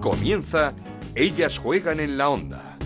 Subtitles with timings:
[0.00, 0.74] Comienza
[1.16, 2.78] Ellas juegan en la onda.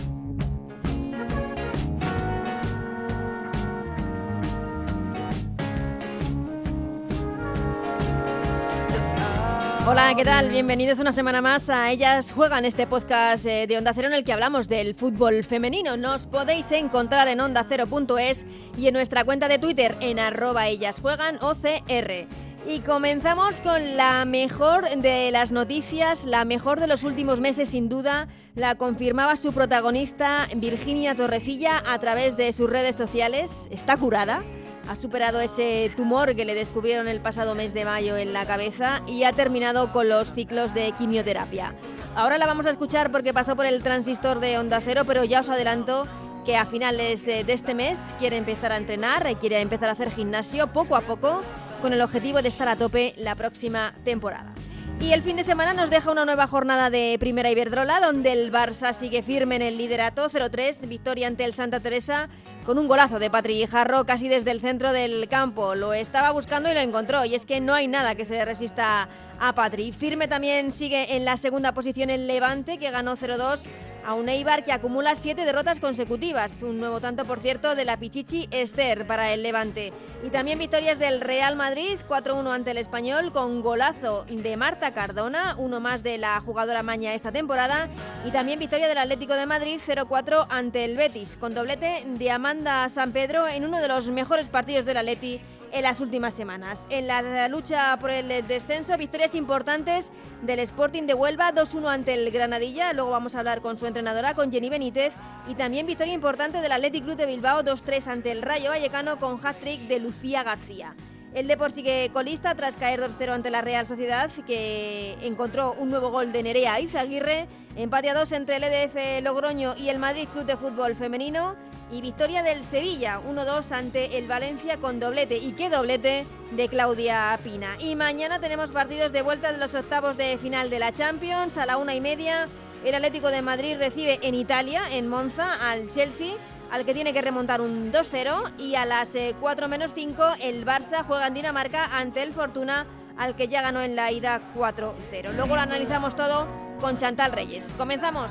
[9.86, 10.48] Hola, ¿qué tal?
[10.48, 14.24] Bienvenidos una semana más a Ellas Juegan, este podcast eh, de Onda Cero en el
[14.24, 15.98] que hablamos del fútbol femenino.
[15.98, 18.46] Nos podéis encontrar en ondacero.es
[18.78, 22.26] y en nuestra cuenta de Twitter en arroba ellas juegan OCR.
[22.66, 27.88] Y comenzamos con la mejor de las noticias, la mejor de los últimos meses sin
[27.88, 33.68] duda, la confirmaba su protagonista Virginia Torrecilla a través de sus redes sociales.
[33.72, 34.42] Está curada,
[34.88, 39.02] ha superado ese tumor que le descubrieron el pasado mes de mayo en la cabeza
[39.08, 41.74] y ha terminado con los ciclos de quimioterapia.
[42.14, 45.40] Ahora la vamos a escuchar porque pasó por el transistor de Onda Cero, pero ya
[45.40, 46.06] os adelanto
[46.44, 49.92] que a finales eh, de este mes quiere empezar a entrenar, y quiere empezar a
[49.92, 51.42] hacer gimnasio poco a poco
[51.82, 54.54] con el objetivo de estar a tope la próxima temporada.
[55.00, 58.52] Y el fin de semana nos deja una nueva jornada de Primera Iberdrola, donde el
[58.52, 62.28] Barça sigue firme en el liderato 0-3, victoria ante el Santa Teresa
[62.64, 65.74] con un golazo de Patri Jarro casi desde el centro del campo.
[65.74, 69.08] Lo estaba buscando y lo encontró, y es que no hay nada que se resista
[69.40, 69.90] a Patri.
[69.90, 73.64] Firme también sigue en la segunda posición el Levante, que ganó 0-2
[74.04, 76.62] a un Eibar que acumula siete derrotas consecutivas.
[76.62, 79.92] Un nuevo tanto, por cierto, de la Pichichi Esther para el Levante.
[80.24, 85.54] Y también victorias del Real Madrid, 4-1 ante el Español, con golazo de Marta Cardona,
[85.58, 87.88] uno más de la jugadora maña esta temporada.
[88.26, 92.88] Y también victoria del Atlético de Madrid, 0-4 ante el Betis, con doblete de Amanda
[92.88, 95.40] San Pedro en uno de los mejores partidos del Atleti
[95.72, 96.86] en las últimas semanas.
[96.90, 102.30] En la lucha por el descenso, victorias importantes del Sporting de Huelva, 2-1 ante el
[102.30, 105.14] Granadilla, luego vamos a hablar con su entrenadora, con Jenny Benítez,
[105.48, 109.44] y también victoria importante del Athletic Club de Bilbao, 2-3 ante el Rayo Vallecano con
[109.44, 110.94] hat-trick de Lucía García.
[111.34, 116.10] El Depor sigue colista tras caer 2-0 ante la Real Sociedad, que encontró un nuevo
[116.10, 117.48] gol de Nerea Izaguirre.
[117.74, 121.56] Empate a 2 entre el EDF Logroño y el Madrid Club de Fútbol Femenino
[121.92, 125.36] y victoria del Sevilla 1-2 ante el Valencia con doblete.
[125.36, 127.76] Y qué doblete de Claudia Pina.
[127.78, 131.66] Y mañana tenemos partidos de vuelta de los octavos de final de la Champions a
[131.66, 132.48] la una y media.
[132.84, 136.34] El Atlético de Madrid recibe en Italia, en Monza, al Chelsea,
[136.70, 138.52] al que tiene que remontar un 2-0.
[138.58, 142.86] Y a las 4 eh, menos 5 el Barça juega en Dinamarca ante el Fortuna,
[143.18, 145.34] al que ya ganó en la ida 4-0.
[145.36, 146.48] Luego lo analizamos todo
[146.80, 147.74] con Chantal Reyes.
[147.76, 148.30] Comenzamos.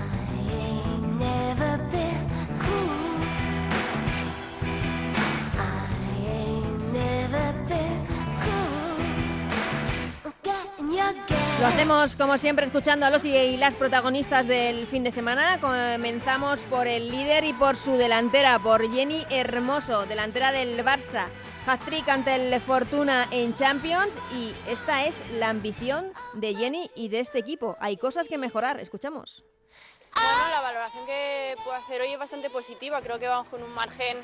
[11.61, 15.59] Lo hacemos como siempre escuchando a los y las protagonistas del fin de semana.
[15.61, 21.27] Comenzamos por el líder y por su delantera, por Jenny Hermoso, delantera del Barça.
[21.67, 27.19] Hat-trick ante el Fortuna en Champions y esta es la ambición de Jenny y de
[27.19, 27.77] este equipo.
[27.79, 29.43] Hay cosas que mejorar, escuchamos.
[30.15, 33.71] Bueno, la valoración que puedo hacer hoy es bastante positiva, creo que vamos con un
[33.71, 34.17] margen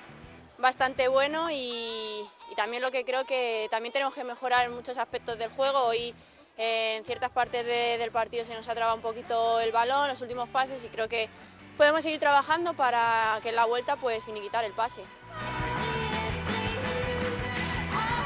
[0.57, 5.37] bastante bueno y, también lo que creo que también tenemos que mejorar en muchos aspectos
[5.37, 5.83] del juego.
[5.83, 6.15] Hoy
[6.57, 10.49] en ciertas partes del partido se nos ha trabado un poquito el balón, los últimos
[10.49, 11.29] pases y creo que
[11.77, 15.01] podemos seguir trabajando para que en la vuelta pues finiquitar el pase.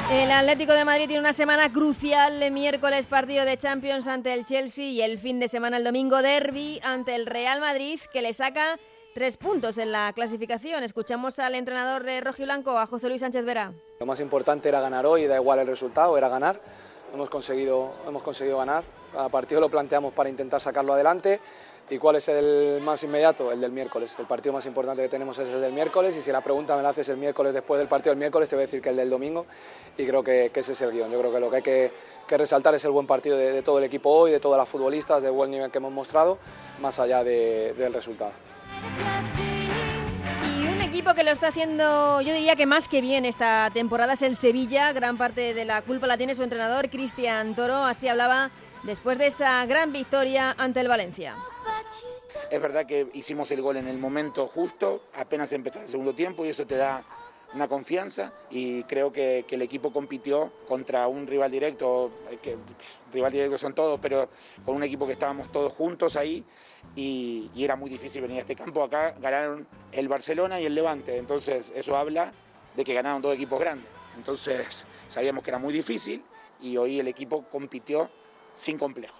[0.09, 2.43] El Atlético de Madrid tiene una semana crucial.
[2.43, 6.21] El miércoles partido de Champions ante el Chelsea y el fin de semana el domingo
[6.21, 8.77] derby ante el Real Madrid que le saca
[9.13, 10.83] tres puntos en la clasificación.
[10.83, 13.71] Escuchamos al entrenador rojo y blanco, a José Luis Sánchez Vera.
[14.01, 16.59] Lo más importante era ganar hoy, da igual el resultado, era ganar.
[17.13, 18.83] Hemos conseguido, hemos conseguido ganar.
[19.17, 21.39] A partido lo planteamos para intentar sacarlo adelante
[21.91, 23.51] ¿Y cuál es el más inmediato?
[23.51, 24.15] El del miércoles.
[24.17, 26.81] El partido más importante que tenemos es el del miércoles y si la pregunta me
[26.81, 28.95] la haces el miércoles después del partido del miércoles te voy a decir que el
[28.95, 29.45] del domingo
[29.97, 31.11] y creo que, ese es el guion.
[31.11, 31.91] Yo creo que lo que hay que,
[32.37, 35.33] resaltar es el buen partido de, todo el equipo hoy, de todas las futbolistas, del
[35.33, 36.37] buen nivel que hemos mostrado,
[36.81, 38.31] más allá del resultado.
[40.91, 44.21] Un equipo que lo está haciendo, yo diría que más que bien esta temporada es
[44.23, 44.91] el Sevilla.
[44.91, 47.85] Gran parte de la culpa la tiene su entrenador, Cristian Toro.
[47.85, 48.51] Así hablaba
[48.83, 51.37] después de esa gran victoria ante el Valencia.
[52.51, 56.45] Es verdad que hicimos el gol en el momento justo, apenas empezó el segundo tiempo
[56.45, 57.05] y eso te da
[57.53, 62.55] una confianza y creo que, el equipo compitió contra un rival directo, eh, que
[63.13, 64.29] rival directo son todos, pero
[64.65, 66.43] con un equipo que estábamos todos juntos ahí
[66.95, 68.83] y, era muy difícil venir a este campo.
[68.83, 72.31] Acá ganaron el Barcelona y el Levante, entonces eso habla
[72.75, 73.87] de que ganaron dos equipos grandes.
[74.17, 76.23] Entonces sabíamos que era muy difícil
[76.61, 78.09] y hoy el equipo compitió
[78.55, 79.15] sin complejo.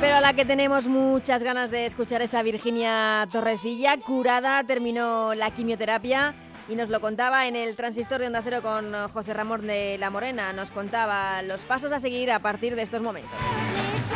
[0.00, 5.50] Pero a la que tenemos muchas ganas de escuchar esa Virginia Torrecilla, curada, terminó la
[5.50, 6.34] quimioterapia
[6.70, 10.08] y nos lo contaba en el transistor de Onda Cero con José Ramón de la
[10.08, 10.54] Morena.
[10.54, 13.30] Nos contaba los pasos a seguir a partir de estos momentos.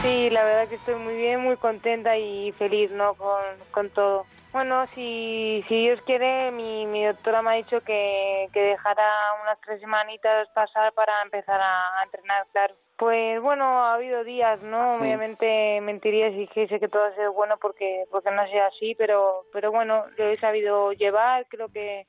[0.00, 3.12] Sí, la verdad que estoy muy bien, muy contenta y feliz ¿no?
[3.14, 4.24] con, con todo.
[4.54, 9.04] Bueno, si, si Dios quiere, mi, mi doctora me ha dicho que, que dejara
[9.42, 12.76] unas tres semanitas pasar para empezar a entrenar, claro.
[12.96, 14.94] Pues bueno, ha habido días, ¿no?
[14.94, 19.46] Obviamente mentiría si dijese que todo ha sido bueno porque porque no sea así, pero
[19.52, 22.06] pero bueno, lo he sabido llevar, creo que,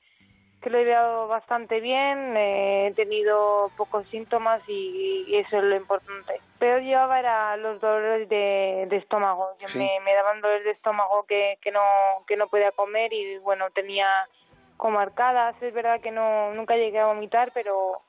[0.61, 5.75] que lo he llevado bastante bien, eh, he tenido pocos síntomas y, eso es lo
[5.75, 6.39] importante.
[6.59, 11.71] Pero llevaba era los dolores de, estómago, me, me, daban dolores de estómago que, que
[11.71, 11.81] no
[12.27, 14.07] que no podía comer y bueno, tenía
[14.77, 18.01] como arcadas, es verdad que no nunca llegué a vomitar, pero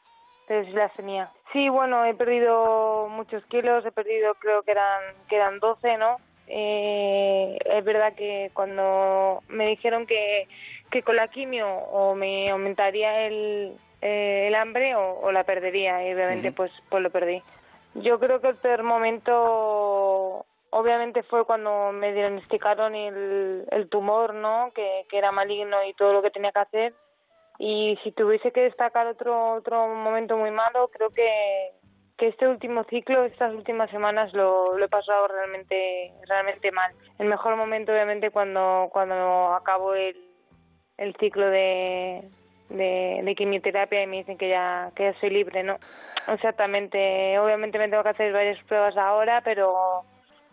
[0.47, 1.31] pero sí las tenía.
[1.53, 6.19] Sí, bueno, he perdido muchos kilos, he perdido creo que eran, que eran 12, ¿no?
[6.49, 10.47] Eh, es verdad que cuando me dijeron que,
[10.91, 16.15] que con la quimio o me aumentaría el, eh, el hambre o, la perdería y
[16.15, 17.43] obviamente pues, pues lo perdí.
[17.95, 24.71] Yo creo que el peor momento obviamente fue cuando me diagnosticaron el, el tumor, ¿no?
[24.75, 26.95] Que, que era maligno y todo lo que tenía que hacer
[27.59, 31.73] y si tuviese que destacar otro otro momento muy malo, creo que,
[32.19, 36.93] que este último ciclo, estas últimas semanas lo, lo he pasado realmente realmente mal.
[37.19, 40.17] El mejor momento obviamente cuando cuando acabo el,
[40.99, 42.23] el ciclo de,
[42.71, 45.77] de, quimioterapia y me dicen que ya que ya soy libre, ¿no?
[46.29, 47.39] Exactamente.
[47.39, 50.05] Obviamente me tengo que hacer varias pruebas ahora, pero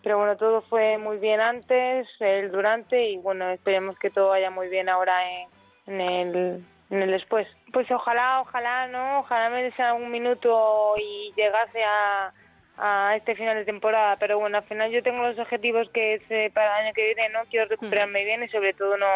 [0.03, 4.49] pero bueno, todo fue muy bien antes, el durante y bueno, esperemos que todo vaya
[4.49, 5.47] muy bien ahora en,
[5.87, 7.47] en el en el después.
[7.71, 9.19] Pues ojalá, ojalá, ¿no?
[9.19, 12.33] Ojalá me des algún minuto y llegase a,
[12.77, 14.17] a este final de temporada.
[14.17, 17.05] Pero bueno, al final yo tengo los objetivos que es eh, para el año que
[17.05, 17.39] viene, ¿no?
[17.49, 19.07] Quiero recuperarme bien y sobre todo no,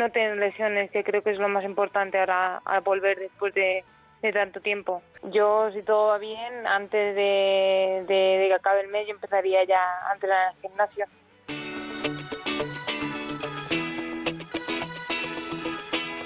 [0.00, 3.84] no tener lesiones, que creo que es lo más importante ahora a volver después de,
[4.22, 5.02] de tanto tiempo.
[5.30, 9.80] Yo, si todo va bien, antes de, de, que acabe el mes, yo empezaría ya
[10.08, 11.06] a entrenar en gimnasio.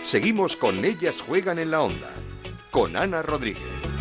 [0.02, 2.10] Seguimos con Ellas Juegan en la Onda,
[2.70, 3.93] con Ana Rodríguez.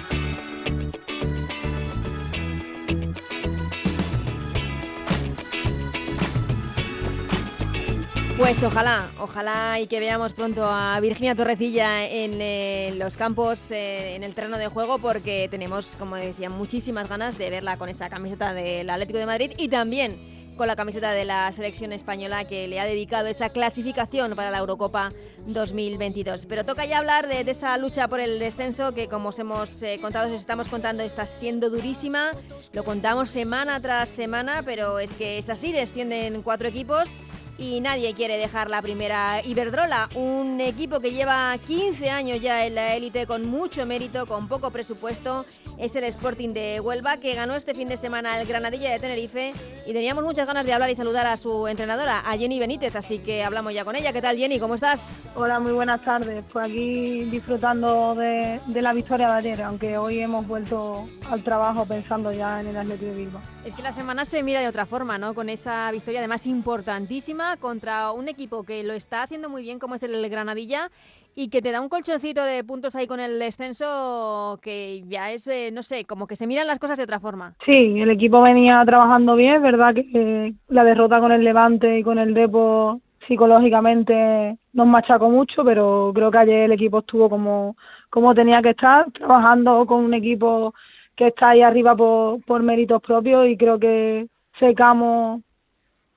[8.38, 14.16] Pues ojalá, ojalá y que veamos pronto a Virginia Torrecilla en eh, los campos, eh,
[14.16, 18.10] en el terreno de juego, porque tenemos, como decía, muchísimas ganas de verla con esa
[18.10, 20.18] camiseta del Atlético de Madrid y también
[20.58, 24.60] con la camiseta de la selección española que le ha dedicado esa clasificación para la
[24.60, 25.14] Eurocopa
[25.46, 26.48] 2022.
[26.48, 30.00] Pero toca ya hablar de, esa lucha por el descenso que como os hemos eh,
[30.02, 32.32] contado, os estamos contando, está siendo durísima.
[32.74, 37.10] Lo contamos semana tras semana, pero es que es así, descienden cuatro equipos
[37.58, 42.76] y nadie quiere dejar la primera Iberdrola, un equipo que lleva 15 años ya en
[42.76, 45.46] la élite con mucho mérito, con poco presupuesto,
[45.78, 49.54] es el Sporting de Huelva que ganó este fin de semana el Granadilla de Tenerife
[49.86, 53.20] y teníamos muchas ganas de hablar y saludar a su entrenadora, a Jenny Benítez, así
[53.20, 54.14] que hablamos ya con ella.
[54.14, 54.60] ¿Qué tal Jenny?
[54.60, 55.28] ¿Cómo estás?
[55.36, 56.44] Hola, muy buenas tardes.
[56.52, 62.32] Pues aquí disfrutando de, la victoria de ayer, aunque hoy hemos vuelto al trabajo pensando
[62.32, 63.42] ya en el Atlético de Bilbao.
[63.66, 65.34] Es que la semana se mira de otra forma, ¿no?
[65.34, 69.96] Con esa victoria además importantísima contra un equipo que lo está haciendo muy bien como
[69.96, 70.90] es el Granadilla
[71.36, 75.48] y que te da un colchoncito de puntos ahí con el descenso que ya es,
[75.48, 77.56] eh, no sé, como que se miran las cosas de otra forma.
[77.66, 82.20] Sí, el equipo venía trabajando bien, verdad que la derrota con el Levante y con
[82.20, 87.76] el Depo psicológicamente nos machacó mucho, pero creo que ayer el equipo estuvo como,
[88.10, 90.74] como tenía que estar, trabajando con un equipo
[91.16, 94.28] que está ahí arriba por, por méritos propios y creo que
[94.60, 95.42] secamos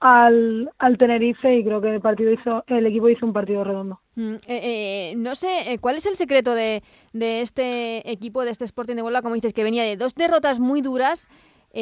[0.01, 4.01] al, al Tenerife y creo que el partido hizo el equipo hizo un partido redondo.
[4.15, 8.51] Mm, eh, eh, no sé, eh, ¿cuál es el secreto de, de este equipo, de
[8.51, 11.29] este Sporting de Huelva, como dices, que venía de dos derrotas muy duras,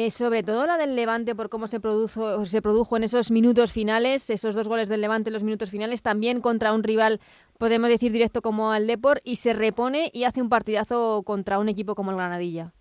[0.09, 4.29] sobre todo la del Levante por cómo se produjo, se produjo en esos minutos finales,
[4.29, 7.21] esos dos goles del Levante en los minutos finales, también contra un rival,
[7.57, 11.69] podemos decir directo como al Depor, y se repone y hace un partidazo contra un
[11.69, 12.73] equipo como el Granadilla?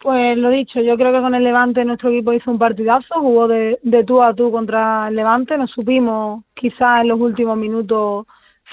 [0.00, 3.48] Pues lo dicho, yo creo que con el Levante nuestro equipo hizo un partidazo, jugó
[3.48, 8.26] de, de tú a tú contra el Levante, nos supimos quizás en los últimos minutos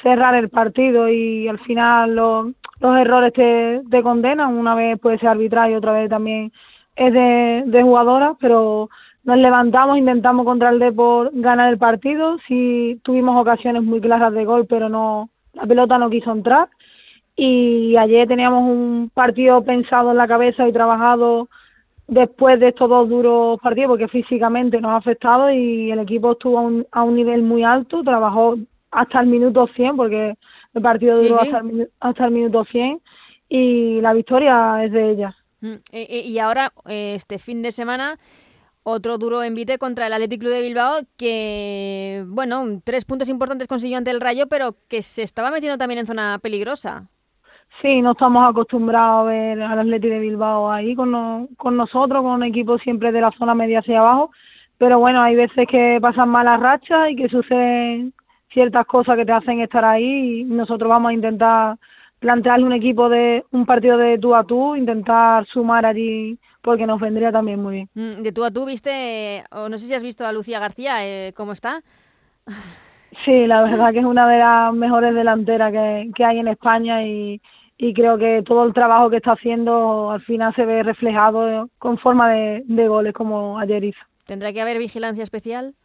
[0.03, 5.29] cerrar el partido y al final los, errores te, te condenan, una vez puede ser
[5.29, 6.51] arbitral y otra vez también
[6.95, 8.89] es de, de jugadoras, pero
[9.23, 14.45] nos levantamos, intentamos contra el Depor ganar el partido, sí tuvimos ocasiones muy claras de
[14.45, 16.67] gol, pero no la pelota no quiso entrar
[17.35, 21.49] y ayer teníamos un partido pensado en la cabeza y trabajado
[22.07, 26.59] después de estos dos duros partidos, porque físicamente nos ha afectado y el equipo estuvo
[26.59, 28.55] a un, a un nivel muy alto, trabajó
[28.91, 30.35] hasta el minuto 100, porque
[30.73, 33.01] el partido duró Hasta, el, hasta el minuto 100
[33.49, 35.35] y la victoria es de ella.
[35.61, 38.17] Mm, eh, eh, y ahora, este fin de semana,
[38.83, 43.97] otro duro envite contra el Athletic Club de Bilbao, que, bueno, tres puntos importantes consiguió
[43.97, 47.09] ante el Rayo, pero que se estaba metiendo también en zona peligrosa.
[47.81, 52.31] Sí, no estamos acostumbrados a ver al Athletic de Bilbao ahí con, con nosotros, con
[52.31, 54.31] un equipo siempre de la zona media hacia abajo,
[54.77, 58.13] pero bueno, hay veces que pasan malas rachas y que suceden
[58.51, 61.77] ciertas cosas que te hacen estar ahí y nosotros vamos a intentar
[62.19, 66.99] plantearle un equipo de un partido de tú a tú, intentar sumar allí porque nos
[66.99, 67.89] vendría también muy bien.
[67.93, 71.05] Mm, de tú a tú viste, o no sé si has visto a Lucía García,
[71.05, 71.81] eh, ¿cómo está?
[73.23, 77.03] Sí, la verdad que es una de las mejores delanteras que, que hay en España
[77.03, 77.41] y,
[77.77, 81.97] y creo que todo el trabajo que está haciendo al final se ve reflejado con
[81.97, 83.99] forma de, goles como ayer hizo.
[84.25, 85.75] ¿Tendrá que haber vigilancia especial?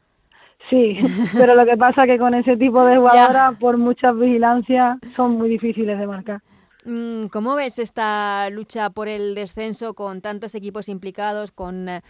[0.68, 0.98] Sí,
[1.36, 5.32] pero lo que pasa es que con ese tipo de jugadoras, por muchas vigilancias, son
[5.32, 6.40] muy difíciles de marcar.
[6.84, 12.02] Mm, ¿Cómo ves esta lucha por el descenso con tantos equipos implicados, con eh,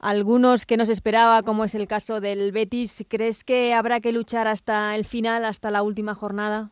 [0.00, 3.04] algunos que no se esperaba, como es el caso del Betis?
[3.08, 6.70] ¿Crees que habrá que luchar hasta el final, hasta la última jornada?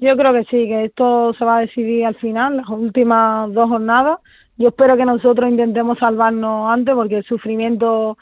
[0.00, 3.68] Yo creo que sí, que esto se va a decidir al final, las últimas dos
[3.68, 4.18] jornadas.
[4.56, 8.16] Yo espero que nosotros intentemos salvarnos antes porque el sufrimiento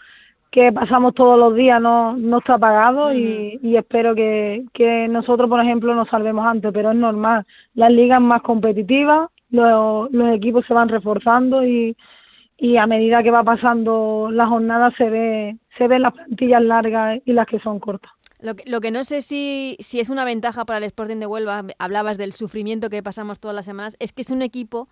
[0.50, 5.49] que pasamos todos los días no, no está pagado y, y, espero que, que nosotros,
[5.49, 7.47] por ejemplo, nos salvemos antes, pero es normal.
[7.75, 11.97] Las ligas más competitivas, los, los equipos se van reforzando y,
[12.56, 17.20] y a medida que va pasando la jornada se ve se ven las plantillas largas
[17.25, 18.11] y las que son cortas.
[18.40, 21.64] Lo que, lo que no sé si, es una ventaja para el Sporting de Huelva,
[21.78, 24.88] hablabas del sufrimiento que pasamos todas las semanas, es que es un equipo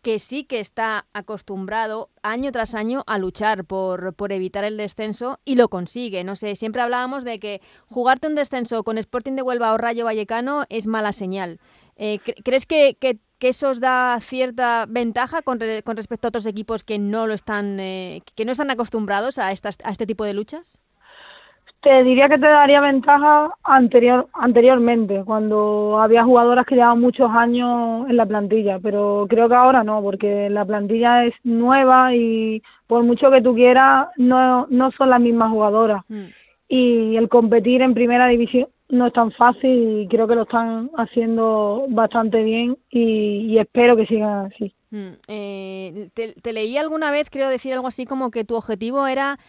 [0.00, 5.54] que sí que está acostumbrado año tras año a luchar por, evitar el descenso y
[5.54, 6.24] lo consigue.
[6.24, 10.04] No sé, siempre hablábamos de que jugarte un descenso con Sporting de Huelva o Rayo
[10.04, 11.60] Vallecano es mala señal.
[11.94, 16.84] Eh, ¿Crees que, que, eso os da cierta ventaja con, con, respecto a otros equipos
[16.84, 20.34] que no lo están, eh, que no están acostumbrados a, estas, a este tipo de
[20.34, 20.81] luchas?
[21.82, 28.08] Te diría que te daría ventaja anterior, anteriormente, cuando había jugadoras que llevaban muchos años
[28.08, 33.02] en la plantilla, pero creo que ahora no, porque la plantilla es nueva y por
[33.02, 36.02] mucho que tú quieras, no, no son las mismas jugadoras.
[36.08, 36.26] Mm.
[36.68, 40.88] Y el competir en primera división no es tan fácil y creo que lo están
[40.96, 44.72] haciendo bastante bien y, espero que sigan así.
[44.90, 45.12] Mm.
[45.26, 49.40] Eh, te, te leí alguna vez, creo decir algo así como que tu objetivo era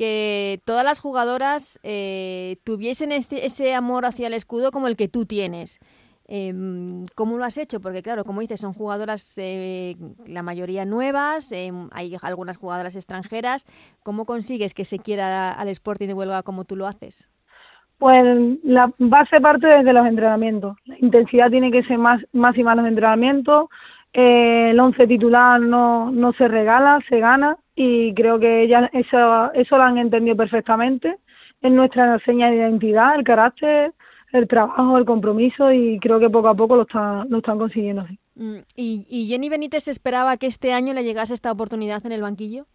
[0.00, 5.26] que todas las jugadoras eh, tuviesen ese, amor hacia el escudo como el que tú
[5.26, 5.78] tienes.
[6.26, 7.80] Em, ¿Cómo lo has hecho?
[7.80, 13.66] Porque claro, como dices, son jugadoras, eh, la mayoría nuevas, em, hay algunas jugadoras extranjeras.
[14.02, 17.28] ¿Cómo consigues que se quiera al Sporting de Huelva como tú lo haces?
[17.98, 18.24] Pues
[18.62, 20.78] la base parte desde los entrenamientos.
[20.86, 23.68] La intensidad tiene que ser más, más y más los entrenamientos.
[24.14, 29.50] Eh, el once titular no, no se regala, se gana y creo que ellas eso,
[29.54, 31.16] eso lo han entendido perfectamente.
[31.62, 33.94] Es nuestra seña de identidad, el carácter,
[34.32, 38.02] el trabajo, el compromiso y creo que poco a poco lo, está, lo están consiguiendo
[38.02, 38.18] así.
[38.34, 42.20] Mm, ¿Y, ¿Y Jenny Benítez esperaba que este año le llegase esta oportunidad en el
[42.20, 42.66] banquillo?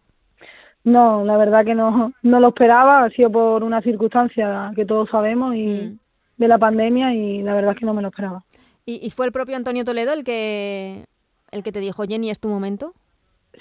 [0.83, 5.07] No, la verdad que no, no lo esperaba, ha sido por una circunstancia que todos
[5.12, 6.00] sabemos y mm.
[6.38, 8.43] de la pandemia y la verdad es que no me lo esperaba.
[8.88, 11.05] ¿Y, ¿Y, fue el propio Antonio Toledo el que
[11.51, 12.93] el que te dijo Jenny es tu momento?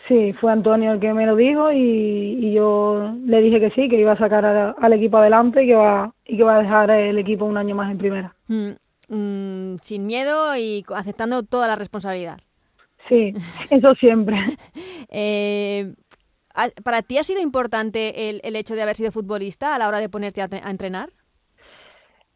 [0.08, 3.98] Sí, fue Antonio el que me lo dijo y, yo le dije que sí, que
[3.98, 4.44] iba a sacar
[4.78, 7.74] al equipo adelante y que, va, y que va a dejar el equipo un año
[7.74, 8.34] más en primera.
[8.48, 8.70] Mm,
[9.08, 12.38] mm, sin miedo y aceptando toda la responsabilidad.
[13.08, 13.34] Sí,
[13.70, 14.36] eso siempre.
[15.10, 15.94] eh,
[16.84, 19.98] ¿Para ti ha sido importante el, el, hecho de haber sido futbolista a la hora
[19.98, 21.10] de ponerte a, a entrenar?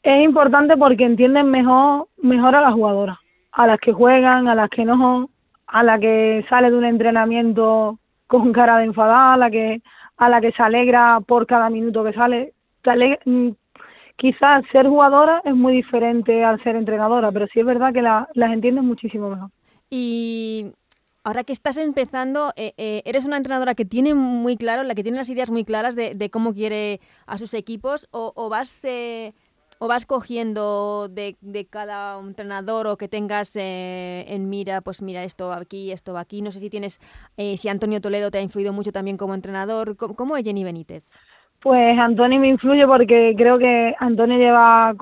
[0.02, 3.18] Es importante porque entienden mejor, mejor a las jugadoras,
[3.52, 5.30] a las que juegan, a las que no,
[5.68, 9.82] a la que sale de un entrenamiento con cara de enfadada, a la que
[10.16, 12.52] a la que se alegra por cada minuto que sale.
[13.24, 13.50] Mm,
[14.16, 18.28] quizás ser jugadora es muy diferente al ser entrenadora, pero sí es verdad que la,
[18.34, 19.50] las entiendes muchísimo mejor.
[19.90, 20.72] Y
[21.22, 25.02] ahora que estás empezando, eh, eh, eres una entrenadora que tiene muy claro, la que
[25.02, 29.34] tiene las ideas muy claras de, cómo quiere a sus equipos, o, o vas eh,
[29.78, 35.24] o vas cogiendo de, de cada entrenador o que tengas eh, en mira, pues mira,
[35.24, 36.42] esto va aquí, esto va aquí.
[36.42, 37.00] No sé si tienes,
[37.36, 39.96] eh, si Antonio Toledo te ha influido mucho también como entrenador.
[39.96, 41.04] ¿Cómo, es Jenny Benítez?
[41.60, 44.94] Pues Antonio me influye porque creo que Antonio lleva,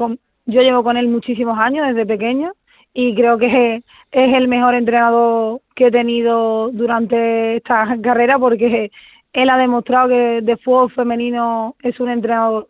[0.47, 2.53] yo llevo con él muchísimos años desde pequeño
[2.93, 8.91] y creo que es el mejor entrenador que he tenido durante esta carrera porque
[9.35, 12.69] él ha demostrado que de fútbol femenino es un entrenador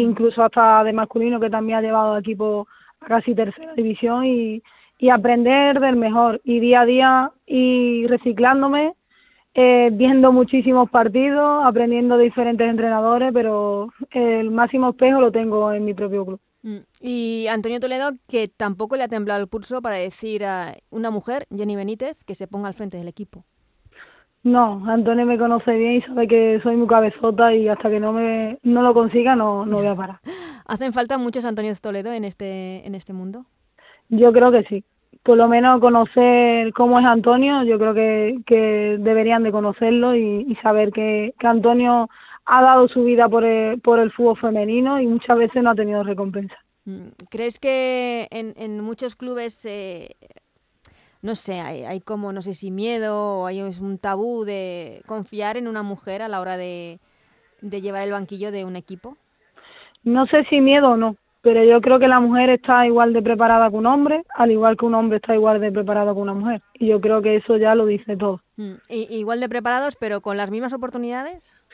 [0.00, 2.66] incluso hasta de masculino que también ha llevado a equipo
[3.00, 4.62] a casi tercera división y,
[4.98, 8.94] y aprender del mejor y día a día y reciclándome,
[9.54, 15.84] eh, viendo muchísimos partidos, aprendiendo de diferentes entrenadores, pero el máximo espejo lo tengo en
[15.84, 16.40] mi propio club.
[16.62, 16.78] Mm.
[17.00, 21.46] Y Antonio Toledo, que tampoco le ha temblado el pulso para decir a una mujer,
[21.54, 23.44] Jenny Benítez, que se ponga al frente del equipo.
[24.44, 28.12] No, Antonio me conoce bien y sabe que soy muy cabezota y hasta que no
[28.12, 30.18] me no lo consiga no, no voy a parar.
[30.66, 33.46] ¿Hacen falta muchos Antonio Toledo en este, en este mundo?
[34.08, 34.84] Yo creo que sí.
[35.22, 40.44] Por lo menos conocer cómo es Antonio, yo creo que, que deberían de conocerlo y,
[40.48, 42.08] y saber que, que Antonio
[42.44, 45.74] ha dado su vida por el, por el fútbol femenino y muchas veces no ha
[45.76, 46.56] tenido recompensa.
[46.84, 50.16] Mm, ¿Crees que en, en muchos clubes, eh,
[51.22, 55.56] no sé, hay, hay, como, no sé si miedo o hay un tabú de confiar
[55.56, 56.98] en una mujer a la hora de,
[57.60, 59.16] de llevar el banquillo de un equipo?
[60.04, 63.22] No sé si miedo o no, pero yo creo que la mujer está igual de
[63.22, 66.34] preparada que un hombre, al igual que un hombre está igual de preparado que una
[66.34, 66.60] mujer.
[66.74, 68.40] Y yo creo que eso ya lo dice todo.
[68.56, 71.64] Mm, igual de preparados, pero con las mismas oportunidades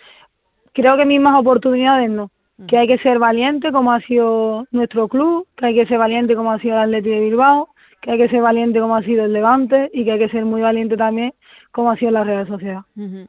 [0.79, 2.31] creo que mismas oportunidades no.
[2.69, 6.35] Que hay que ser valiente como ha sido nuestro club, que hay que ser valiente
[6.35, 7.69] como ha sido el Atleti de Bilbao,
[8.01, 10.45] que hay que ser valiente como ha sido el Levante y que hay que ser
[10.45, 11.35] muy valiente también
[11.73, 12.83] como ha sido la Real Sociedad.
[12.97, 13.29] Uh -huh.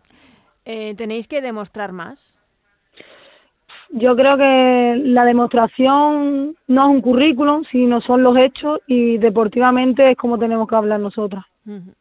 [0.66, 2.40] eh, ¿Tenéis que demostrar más?
[3.92, 10.12] Yo creo que la demostración no es un currículum, sino son los hechos y deportivamente
[10.12, 11.44] es como tenemos que hablar nosotras.
[11.66, 11.96] Uh -huh.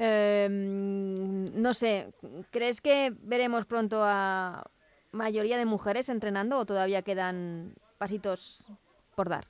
[0.00, 2.06] Eh, no sé,
[2.50, 4.62] ¿crees que veremos pronto a
[5.10, 8.70] mayoría de mujeres entrenando o todavía quedan pasitos
[9.16, 9.44] por dar?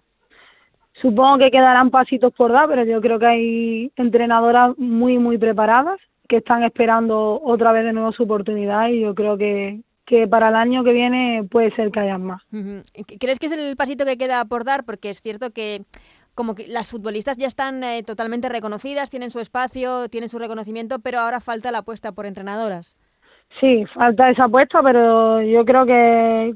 [1.00, 6.00] Supongo que quedarán pasitos por dar, pero yo creo que hay entrenadoras muy, muy preparadas
[6.28, 10.48] que están esperando otra vez de nuevo su oportunidad y yo creo que, que para
[10.48, 12.42] el año que viene puede ser que hayan más.
[13.18, 14.84] ¿Crees que es el pasito que queda por dar?
[14.84, 15.82] Porque es cierto que
[16.34, 21.00] como que las futbolistas ya están eh, totalmente reconocidas, tienen su espacio, tienen su reconocimiento,
[21.00, 22.96] pero ahora falta la apuesta por entrenadoras.
[23.60, 26.54] Sí, falta esa apuesta, pero yo creo que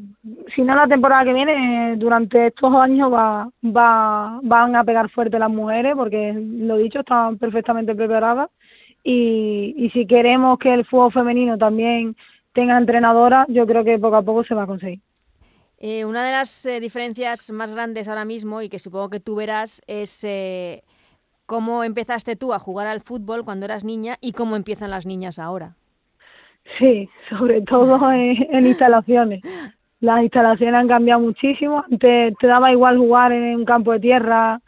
[0.54, 5.38] si no la temporada que viene, durante estos años va, va, van a pegar fuerte
[5.38, 8.50] las mujeres, porque lo dicho, están perfectamente preparadas.
[9.02, 12.14] Y, y si queremos que el fútbol femenino también
[12.52, 15.00] tenga entrenadoras, yo creo que poco a poco se va a conseguir.
[15.78, 19.34] Eh, una de las eh, diferencias más grandes ahora mismo y que supongo que tú
[19.34, 20.84] verás es eh,
[21.46, 25.40] cómo empezaste tú a jugar al fútbol cuando eras niña y cómo empiezan las niñas
[25.40, 25.74] ahora.
[26.78, 29.42] Sí, sobre todo en, en instalaciones.
[30.00, 31.84] Las instalaciones han cambiado muchísimo.
[32.00, 34.60] Te daba igual jugar en un campo de tierra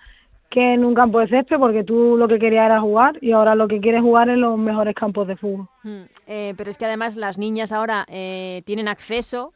[0.55, 3.57] que en un campo de césped porque tú lo que querías era jugar y ahora
[3.57, 5.67] lo que quieres jugar en los mejores campos de fútbol.
[5.83, 9.53] Mm, eh, pero es que además las niñas ahora eh, tienen acceso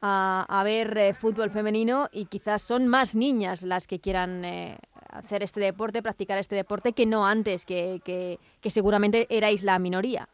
[0.00, 4.78] a, a ver eh, fútbol femenino y quizás son más niñas las que quieran eh,
[5.10, 9.78] hacer este deporte, practicar este deporte, que no antes, que, que, que, seguramente erais la
[9.78, 10.28] minoría.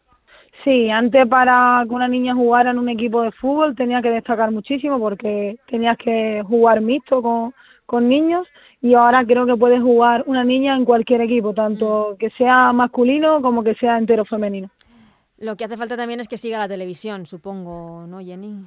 [0.62, 4.50] Sí, antes para que una niña jugara en un equipo de fútbol tenía que destacar
[4.50, 7.52] muchísimo porque tenías que jugar mixto con,
[7.86, 8.46] con niños
[8.80, 13.42] y ahora creo que puede jugar una niña en cualquier equipo, tanto que sea masculino
[13.42, 14.70] como que sea entero femenino.
[15.38, 18.64] Lo que hace falta también es que siga la televisión, supongo, ¿no, Jenny?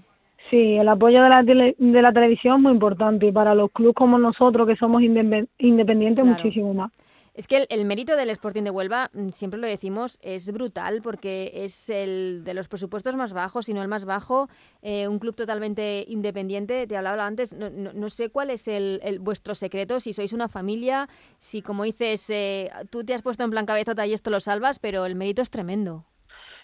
[0.50, 3.72] Sí, el apoyo de la, tele, de la televisión es muy importante y para los
[3.72, 6.26] clubes como nosotros, que somos independientes, claro.
[6.26, 6.92] muchísimo más.
[7.38, 11.52] Es que el, el, mérito del Sporting de Huelva, siempre lo decimos, es brutal porque
[11.54, 14.50] es el de los presupuestos más bajos, si no el más bajo,
[14.82, 16.88] eh, un club totalmente independiente.
[16.88, 20.34] Te hablaba antes, no, no, no sé cuál es el, el, vuestro secreto, si sois
[20.34, 24.32] una familia, si como dices, eh, tú te has puesto en plan cabezota y esto
[24.32, 26.06] lo salvas, pero el mérito es tremendo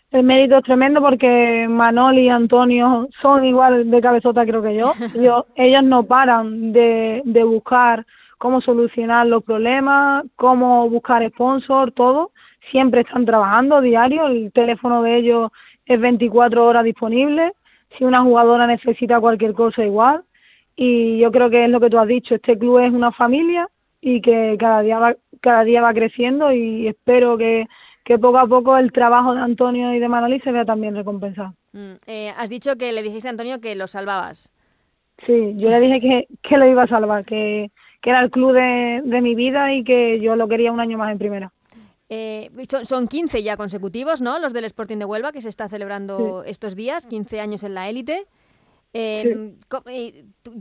[0.10, 4.94] el mérito es tremendo porque Manol y Antonio son igual de cabezota creo que yo.
[5.22, 8.06] yo ellos no paran de, de buscar
[8.38, 12.32] cómo solucionar los problemas, cómo buscar sponsor, todo.
[12.72, 15.52] Siempre están trabajando diario, el teléfono de ellos
[15.86, 17.54] es 24 horas disponible.
[17.98, 20.24] Si una jugadora necesita cualquier cosa igual.
[20.76, 23.70] Y yo creo que es lo que tú has dicho, este club es una familia
[24.02, 27.68] y que cada día va, cada día va creciendo y espero que
[28.04, 31.54] que poco a poco el trabajo de Antonio y de Manoli se vea también recompensado.
[31.72, 34.52] Mm, eh, has dicho que le dijiste a Antonio que lo salvabas.
[35.26, 37.72] Sí, yo le dije que, que lo iba a salvar, que,
[38.04, 40.98] que era el club de, de, mi vida y que yo lo quería un año
[40.98, 41.54] más en primera.
[42.10, 44.40] Eh, son, son 15 ya consecutivos, ¿no?
[44.40, 46.52] Los del Sporting de Huelva, que se está celebrando sí.
[46.52, 48.26] estos días, 15 años en la élite.
[48.92, 49.56] Em,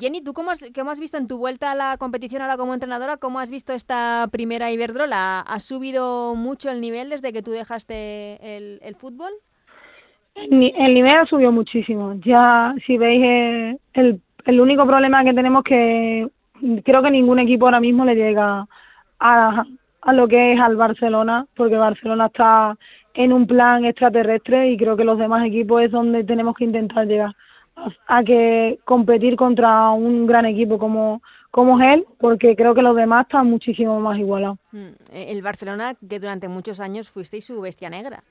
[0.00, 2.74] Jenny, ¿tú cómo has, cómo has, visto en tu vuelta a la competición ahora como
[2.74, 3.16] entrenadora?
[3.16, 5.40] ¿Cómo has visto esta primera Iberdrola?
[5.40, 9.33] ¿Ha subido mucho el nivel desde que tú dejaste el, fútbol?
[10.37, 12.14] El, nivel ha subido muchísimo.
[12.24, 16.28] Ya, si veis, eh, el, el único problema que tenemos que
[16.85, 18.66] creo que ningún equipo ahora mismo le llega
[19.20, 19.64] a,
[20.03, 22.77] a lo que es al Barcelona, porque Barcelona está
[23.14, 27.07] en un plan extraterrestre y creo que los demás equipos es donde tenemos que intentar
[27.07, 27.35] llegar
[28.07, 32.96] a, que competir contra un gran equipo como como es él, porque creo que los
[32.96, 34.57] demás están muchísimo más igualados.
[34.72, 38.25] Mm, el Barcelona, que durante muchos años fuisteis su bestia negra.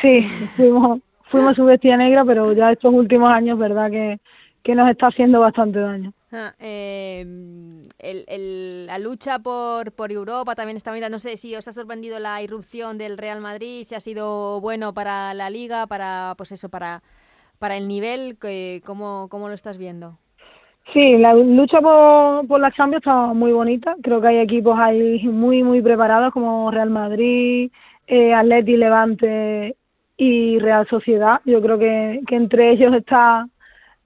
[0.00, 0.20] Sí,
[0.56, 4.20] fuimos, fuimos su bestia negra, pero ya estos últimos años, verdad que,
[4.62, 6.12] que nos está haciendo bastante daño.
[6.34, 11.10] Ah, em, el, la lucha por, por Europa también está bonita.
[11.10, 14.94] No sé si os ha sorprendido la irrupción del Real Madrid, si ha sido bueno
[14.94, 17.02] para la liga, para pues eso, para,
[17.58, 20.16] para el nivel, que, ¿cómo, ¿cómo lo estás viendo?
[20.94, 23.94] Sí, la lucha por, por la Champions está muy bonita.
[24.02, 27.70] Creo que hay equipos ahí muy, muy preparados como Real Madrid,
[28.06, 29.76] eh, Atleti, Levante
[30.16, 31.42] y Real Sociedad.
[31.44, 33.46] Yo creo que entre ellos está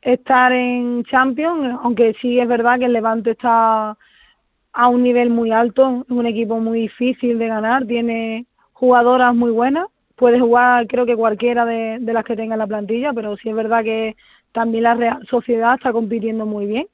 [0.07, 3.99] estar en Champions, aunque sí es verdad que el Levante está
[4.73, 9.51] a un nivel muy alto, es un equipo muy difícil de ganar, tiene jugadoras muy
[9.51, 13.49] buenas, puede jugar creo que cualquiera de, las que tenga en la plantilla, pero sí
[13.49, 14.16] es verdad que
[14.53, 16.87] también la Real Sociedad está compitiendo muy bien,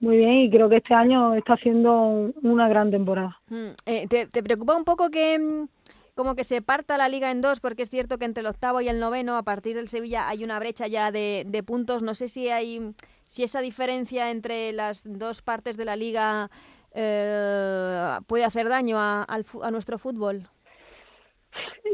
[0.00, 3.38] muy bien y creo que este año está haciendo una gran temporada.
[3.50, 5.68] Mm, eh, ¿te, ¿Te preocupa un poco que mm,
[6.18, 8.80] como que se parta la liga en dos, porque es cierto que entre el octavo
[8.80, 12.02] y el noveno, a partir del Sevilla, hay una brecha ya de, de puntos.
[12.02, 12.92] No sé si hay
[13.28, 16.50] si esa diferencia entre las dos partes de la liga
[16.92, 20.48] eh, puede hacer daño a, a nuestro fútbol.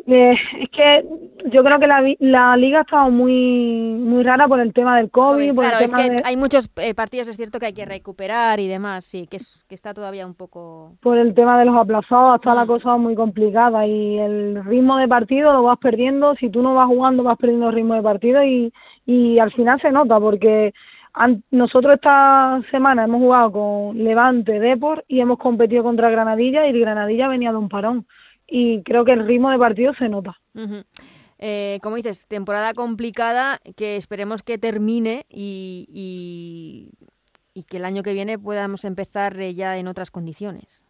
[0.07, 1.05] Eh, es que
[1.47, 5.11] yo creo que la, la liga ha estado muy muy rara por el tema del
[5.11, 5.55] COVID.
[5.55, 9.05] claro, es que hay muchos eh, partidos, es cierto que hay que recuperar y demás,
[9.05, 10.93] sí, que, es, que está todavía un poco...
[11.01, 12.69] Por el tema de los aplazados, está la mm.
[12.69, 16.87] cosa muy complicada y el ritmo de partido lo vas perdiendo, si tú no vas
[16.87, 18.73] jugando vas perdiendo el ritmo de partido y,
[19.07, 20.75] y al final se nota porque
[21.51, 27.29] nosotros esta semana hemos jugado con Levante, Deport y hemos competido contra Granadilla y Granadilla
[27.29, 28.07] venía de un parón
[28.47, 30.39] y creo que el ritmo de partido se nota.
[31.39, 36.91] Eh, como dices, temporada complicada que esperemos que termine y,
[37.55, 40.85] y, que el año que viene podamos empezar eh, ya en otras condiciones.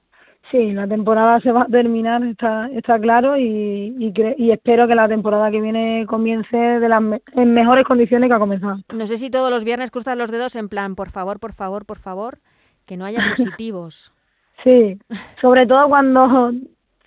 [0.51, 5.09] Sí, la temporada se va a terminar, está, está claro, y, y, espero que la
[5.09, 8.79] temporada que viene comience de las en mejores condiciones que ha comenzado.
[8.95, 11.87] No sé si todos los viernes cruzan los dedos en plan, por favor, por favor,
[11.87, 12.41] por favor,
[12.87, 14.13] que no haya positivos.
[14.63, 14.99] sí,
[15.41, 16.53] sobre todo cuando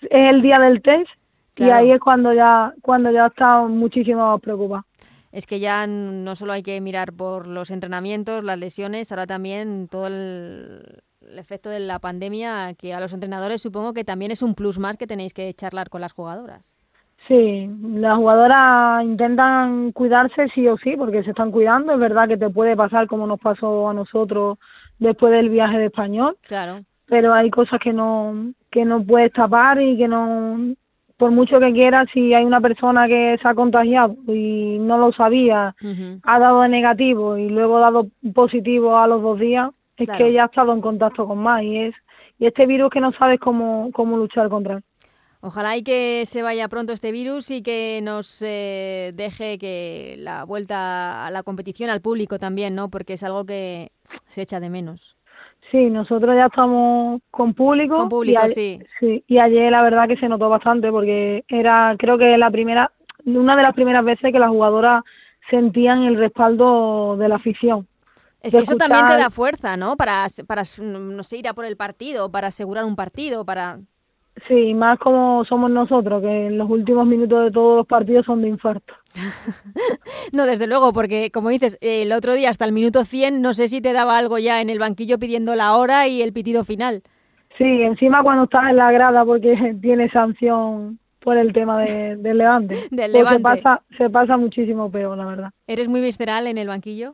[0.02, 1.10] es el día del test
[1.56, 4.86] y ahí es cuando ya cuando ya estamos muchísimo preocupados.
[5.32, 9.88] Es que ya no solo hay que mirar por los entrenamientos, las lesiones, ahora también
[9.88, 11.04] todo el,
[11.36, 14.98] efecto de la pandemia, que a los entrenadores supongo que también es un plus más
[14.98, 16.76] que tenéis que charlar con las jugadoras.
[17.28, 21.94] Sí, las jugadoras intentan cuidarse sí o sí, porque se están cuidando.
[21.94, 24.58] Es verdad que te puede pasar como nos pasó a nosotros
[24.98, 26.38] después del viaje de español.
[26.48, 26.80] Claro.
[27.06, 30.76] Pero hay cosas que no, que no puedes tapar y que no,
[31.18, 35.12] por mucho que quieras, si hay una persona que se ha contagiado y no lo
[35.14, 35.76] sabía,
[36.24, 40.44] ha dado negativo y luego ha dado positivo a los dos días, es que ya
[40.44, 41.96] ha estado en contacto con más y es
[42.40, 44.84] y este virus que no sabes cómo, cómo luchar contra él.
[45.40, 50.44] Ojalá y que se vaya pronto este virus y que nos eh, deje que la
[50.44, 52.90] vuelta a la competición al público también, ¿no?
[52.90, 53.92] Porque es algo que
[54.28, 55.17] se echa de menos.
[55.72, 57.98] Sí, nosotros ya estamos con público.
[57.98, 58.80] Con público, y sí.
[59.00, 59.24] sí.
[59.28, 62.92] Y ayer la verdad que se notó bastante porque era, creo que la primera,
[63.26, 65.04] una de las primeras veces que las jugadoras
[65.50, 67.88] sentían el respaldo de la afición.
[68.42, 69.98] Es que eso también te da fuerza, ¿no?
[69.98, 73.80] Para, para, no sé, ir a por el partido, para asegurar un partido, para...
[74.48, 78.42] Sí, más como somos nosotros, que en los últimos minutos de todos los partidos son
[78.42, 78.94] de infarto.
[80.32, 83.68] no, desde luego, porque como dices, el otro día hasta el minuto 100 no sé
[83.68, 87.02] si te daba algo ya en el banquillo pidiendo la hora y el pitido final.
[87.58, 92.38] Sí, encima cuando estás en la grada porque tiene sanción por el tema de, del
[92.38, 92.78] levante.
[92.92, 93.38] del levante.
[93.38, 95.50] Se pasa, se pasa muchísimo peor, la verdad.
[95.66, 97.12] ¿Eres muy visceral en el banquillo?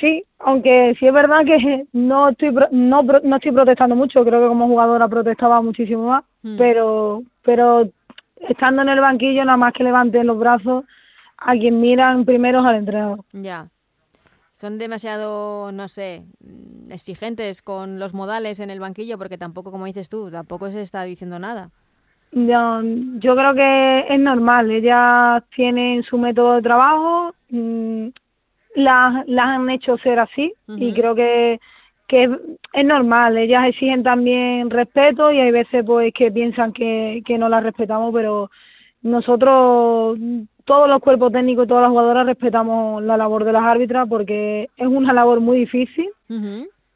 [0.00, 4.48] Sí, aunque sí es verdad que no estoy no, no estoy protestando mucho, creo que
[4.48, 6.56] como jugadora protestaba muchísimo más, mm.
[6.56, 7.88] pero pero
[8.48, 10.84] estando en el banquillo nada más que levanten los brazos
[11.38, 13.20] a quien miran primero al entrenador.
[13.32, 13.68] Ya.
[14.52, 16.24] Son demasiado, no sé,
[16.88, 21.02] exigentes con los modales en el banquillo porque tampoco, como dices tú, tampoco se está
[21.02, 21.70] diciendo nada.
[22.32, 22.80] Yo,
[23.18, 28.08] yo creo que es normal, ellas tienen su método de trabajo, mm,
[28.76, 31.58] las, las han hecho ser así y creo que,
[32.06, 32.24] que
[32.72, 33.36] es, normal.
[33.38, 38.12] Ellas exigen también respeto y hay veces pues que piensan que, que no las respetamos,
[38.12, 38.50] pero
[39.02, 40.18] nosotros
[40.64, 44.68] todos los cuerpos técnicos y todas las jugadoras respetamos la labor de las árbitras porque
[44.76, 46.08] es una labor muy difícil.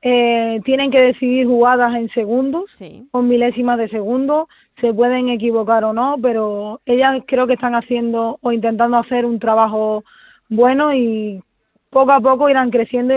[0.03, 2.71] eh, tienen que decidir jugadas en segundos,
[3.11, 4.49] con milésimas de segundo,
[4.81, 9.38] se pueden equivocar o no, pero ellas creo que están haciendo o intentando hacer un
[9.38, 10.03] trabajo
[10.49, 11.43] bueno y
[11.90, 13.14] poco a poco irán creciendo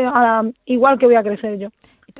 [0.65, 1.69] igual que voy a crecer yo.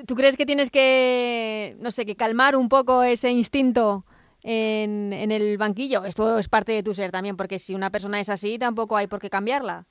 [0.08, 4.06] ¿Tú crees que tienes que, no sé, que calmar un poco ese instinto
[4.42, 6.06] en, en el banquillo?
[6.06, 9.08] Esto es parte de tu ser también, porque si una persona es así, tampoco hay
[9.08, 9.86] por qué cambiarla.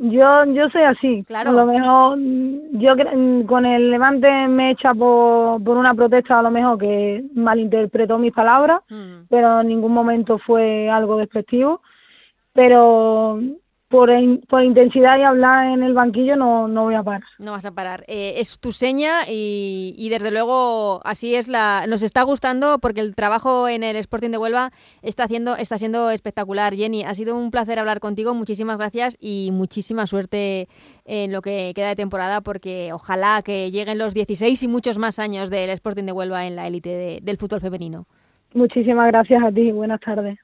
[0.00, 1.22] Yo, yo soy así.
[1.24, 1.50] Claro.
[1.50, 2.18] A lo mejor
[2.72, 2.94] yo
[3.46, 8.32] con el Levante me echa por, por una protesta a lo mejor que malinterpretó mis
[8.32, 9.26] palabras, mm.
[9.28, 11.82] pero en ningún momento fue algo despectivo.
[12.52, 13.38] Pero
[13.96, 14.10] por,
[14.48, 17.22] por intensidad y hablar en el banquillo no, no voy a parar.
[17.38, 18.04] No vas a parar.
[18.08, 21.86] Eh, es tu seña y, y, desde luego así es la.
[21.88, 26.10] Nos está gustando porque el trabajo en el Sporting de Huelva está haciendo, está siendo
[26.10, 26.74] espectacular.
[26.74, 28.34] Jenny, ha sido un placer hablar contigo.
[28.34, 30.68] Muchísimas gracias y muchísima suerte
[31.06, 35.18] en lo que queda de temporada porque ojalá que lleguen los 16 y muchos más
[35.18, 38.04] años del Sporting de Huelva en la élite del fútbol femenino.
[38.52, 39.72] Muchísimas gracias a ti.
[39.72, 40.38] Buenas tardes.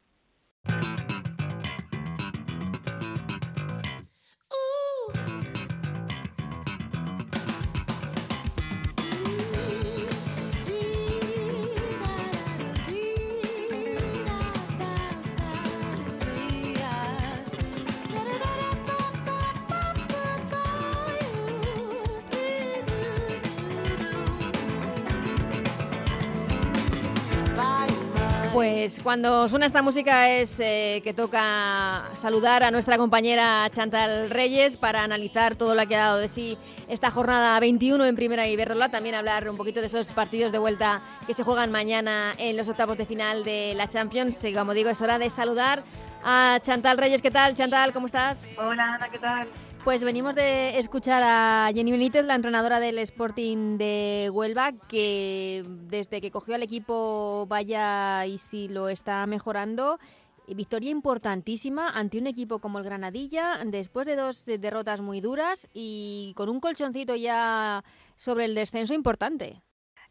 [28.53, 34.77] Pues cuando suena esta música es eh, que toca saludar a nuestra compañera Chantal Reyes
[34.77, 38.91] para analizar todo lo que ha dado de sí esta jornada 21 en Primera Iberrola,
[38.91, 42.69] también hablar un poquito de esos partidos de vuelta que se juegan mañana en los
[42.69, 44.45] octavos de final de la Champions.
[44.55, 45.83] Como digo, es hora de saludar
[46.23, 47.23] a Chantal Reyes.
[47.23, 47.95] ¿Qué tal, Chantal?
[47.95, 48.59] ¿Cómo estás?
[48.59, 49.49] Hola, Ana, ¿qué tal?
[49.85, 56.21] Pues venimos de escuchar a Jenny Benítez, la entrenadora del Sporting de Huelva, que desde
[56.21, 59.99] que cogió al equipo vaya y si lo está mejorando.
[60.47, 66.33] Victoria importantísima ante un equipo como el Granadilla, después de dos derrotas muy duras y
[66.37, 67.83] con un colchoncito ya
[68.15, 69.63] sobre el descenso importante.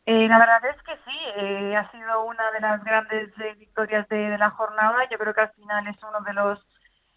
[0.05, 4.07] Eh, la verdad es que sí, eh, ha sido una de las grandes eh, victorias
[4.10, 4.97] de, la jornada.
[5.10, 6.70] Yo creo que al final es uno de los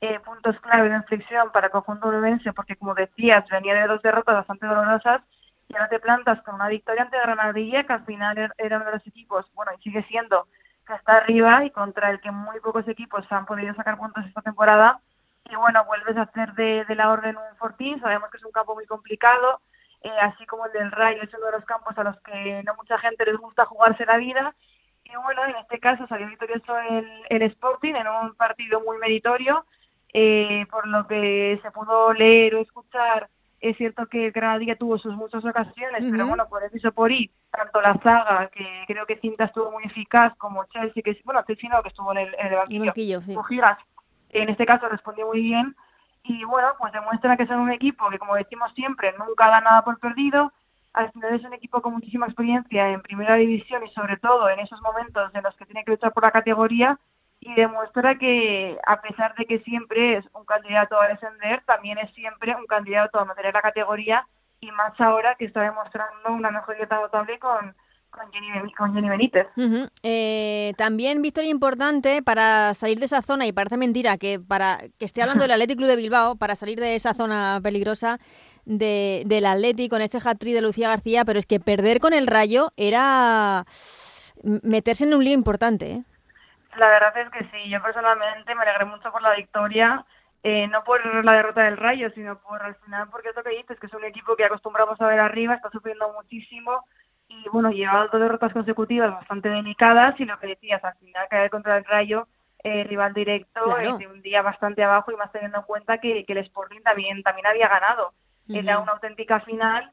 [0.04, 4.02] eh, puntos clave de inflexión para el conjunto uruguayense, porque como decías, venía de dos
[4.02, 5.22] derrotas bastante dolorosas
[5.66, 8.84] y ahora te plantas con una victoria ante Granadilla, que al final er-, era uno
[8.84, 10.46] de los equipos, bueno, y sigue siendo,
[10.86, 14.42] que está arriba y contra el que muy pocos equipos han podido sacar puntos esta
[14.42, 15.00] temporada.
[15.46, 18.74] Y bueno, vuelves a hacer de, la orden un fortín, sabemos que es un campo
[18.74, 19.60] muy complicado,
[20.02, 22.74] eh, así como el del Rayo es uno de los campos a los que no
[22.74, 24.54] mucha gente les gusta jugarse la vida.
[25.04, 26.76] Y bueno, en este caso salió victorioso
[27.28, 29.64] el Sporting en un partido muy meritorio
[30.14, 33.28] eh, por lo que se pudo leer o escuchar,
[33.60, 37.80] es cierto que Granadilla tuvo sus muchas ocasiones, pero bueno, por eso por ahí, tanto
[37.80, 41.82] la saga, que creo que Cinta estuvo muy eficaz, como Chelsea, que bueno, Chelsea no,
[41.82, 43.20] que estuvo en el, en el banquillo,
[44.30, 45.74] en este caso respondió muy bien,
[46.22, 49.82] y bueno, pues demuestra que son un equipo que, como decimos siempre, nunca da nada
[49.82, 50.52] por perdido,
[50.92, 54.60] al final es un equipo con muchísima experiencia en primera división y sobre todo en
[54.60, 56.98] esos momentos en los que tiene que luchar por la categoría,
[57.44, 62.10] y demuestra que a pesar de que siempre es un candidato a descender, también es
[62.14, 64.26] siempre un candidato a mantener la categoría
[64.60, 67.74] y más ahora que está demostrando una mejoría tan notable con,
[68.08, 69.46] con Jenny, con Jenny Benítez.
[70.02, 75.04] eh, también victoria importante para salir de esa zona, y parece mentira que para que
[75.04, 78.18] esté hablando del Athletic Club de Bilbao, para salir de esa zona peligrosa
[78.64, 82.26] de, del Athletic con ese hat-trick de Lucía García, pero es que perder con el
[82.26, 83.66] Rayo era
[84.62, 85.90] meterse en un lío importante.
[85.92, 86.04] ¿eh?
[86.76, 90.04] La verdad es que sí, yo personalmente me alegré mucho por la victoria,
[90.42, 93.50] eh, no por la derrota del Rayo, sino por al final, porque es lo que
[93.50, 96.84] dices, que es un equipo que acostumbramos a ver arriba, está sufriendo muchísimo
[97.28, 101.50] y bueno, lleva dos derrotas consecutivas bastante delicadas y lo que decías, al final caer
[101.50, 102.28] contra el Rayo,
[102.62, 103.98] eh, rival directo, claro.
[103.98, 107.22] eh, un día bastante abajo y más teniendo en cuenta que, que el Sporting también,
[107.22, 108.12] también había ganado.
[108.48, 108.58] Uh -huh.
[108.58, 109.90] Era una auténtica final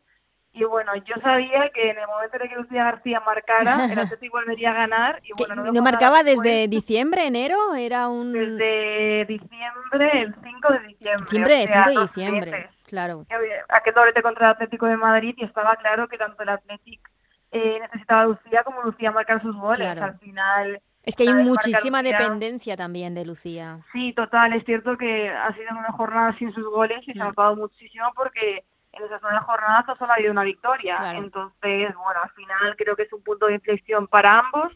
[0.53, 4.37] y bueno, yo sabía que en el momento en que Lucía García marcara, el Atlético
[4.37, 5.21] volvería a ganar.
[5.23, 7.73] Y bueno, no, ¿No marcaba desde diciembre, enero?
[7.73, 8.33] Era un...
[8.33, 11.23] Desde diciembre, el 5 de diciembre.
[11.23, 12.75] Diciembre, o sea, 5 de diciembre, meses.
[12.85, 13.25] claro.
[13.69, 17.09] Aquel doblete contra el Atlético de Madrid y estaba claro que tanto el Atlético
[17.51, 19.89] eh, necesitaba a Lucía como Lucía marcar sus goles.
[19.93, 20.03] Claro.
[20.03, 23.79] Al final Es que hay muchísima dependencia también de Lucía.
[23.93, 24.51] Sí, total.
[24.51, 27.27] Es cierto que ha sido una jornada sin sus goles y se ha mm.
[27.27, 31.13] notado muchísimo porque en esas nueve jornadas solo ha habido una victoria.
[31.15, 34.73] Entonces, bueno, al final creo que es un punto de inflexión para ambos.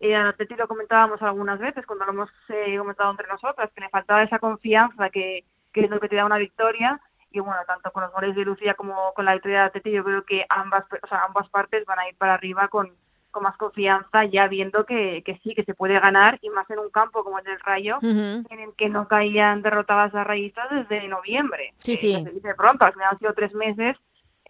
[0.00, 3.82] Eh, a Teti lo comentábamos algunas veces cuando lo hemos eh, comentado entre nosotras, que
[3.82, 7.60] le faltaba esa confianza que, que es lo que te da una victoria y bueno,
[7.66, 10.44] tanto con los goles de Lucía como con la victoria de Teti, yo creo que
[10.48, 12.92] ambas, o sea, ambas partes van a ir para arriba con,
[13.32, 16.78] con más confianza, ya viendo que, que sí, que se puede ganar, y más en
[16.78, 21.08] un campo como el del Rayo, en el que no caían derrotadas a raíces desde
[21.08, 21.74] noviembre.
[21.78, 22.14] Sí, sí.
[22.14, 23.96] Eh, de pronto, al final han sido tres meses,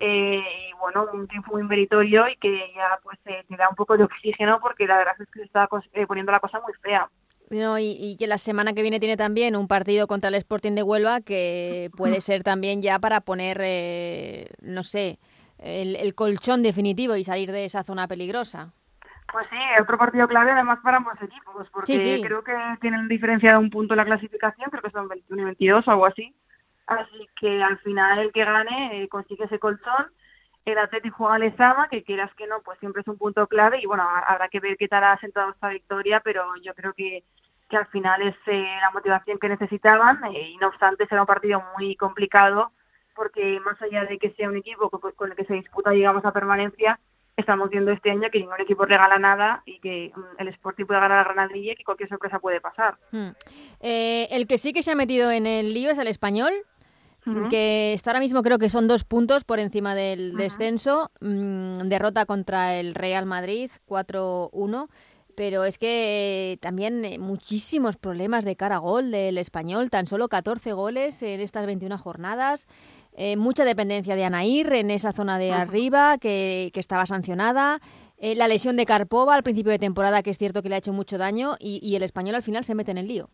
[0.01, 3.77] eh, y bueno, un triunfo muy meritorio y que ya pues eh, te da un
[3.77, 6.73] poco de oxígeno porque la verdad es que se está eh, poniendo la cosa muy
[6.83, 7.09] fea.
[7.51, 10.83] No, y, que la semana que viene tiene también un partido contra el Sporting de
[10.83, 15.19] Huelva que puede ser también ya para poner, eh, no sé,
[15.63, 18.73] el, colchón definitivo y salir de esa zona peligrosa.
[19.33, 23.59] Pues sí, otro partido clave además para ambos equipos, porque creo que tienen diferencia de
[23.59, 26.35] un punto en la clasificación, creo que son 21 y 22 o algo así.
[26.87, 30.07] Así que al final el que gane eh, consigue ese colchón.
[30.65, 33.81] El Atleti juega al Lezama, que quieras que no, pues siempre es un punto clave
[33.83, 37.25] y bueno, habrá que ver qué tal ha sentado esta victoria, pero yo creo que
[37.73, 41.27] que al final es eh, la motivación que necesitaban eh, y no obstante será un
[41.27, 42.71] partido muy complicado
[43.15, 46.33] porque más allá de que sea un equipo con el que se disputa digamos la
[46.33, 46.99] permanencia
[47.37, 51.01] estamos viendo este año que ningún equipo regala nada y que mm, el Sporting puede
[51.01, 52.97] ganar a Granadilla y que cualquier sorpresa puede pasar.
[53.11, 53.31] Hmm.
[53.81, 56.53] Eh, el que sí que se ha metido en el lío es el español,
[57.51, 62.27] que está ahora mismo creo que son dos puntos por encima del descenso, mm, derrota
[62.27, 64.89] contra el Real Madrid 4-1.
[65.37, 70.29] Pero es que también eh, muchísimos problemas de cara a gol del español, tan solo
[70.29, 72.67] 14 goles en estas 21 jornadas,
[73.15, 77.79] eh, mucha dependencia de Anair en esa zona de arriba que, estaba sancionada,
[78.19, 80.79] eh, la lesión de Karpova al principio de temporada que es cierto que le ha
[80.79, 83.29] hecho mucho daño y, el español al final se mete en el lío.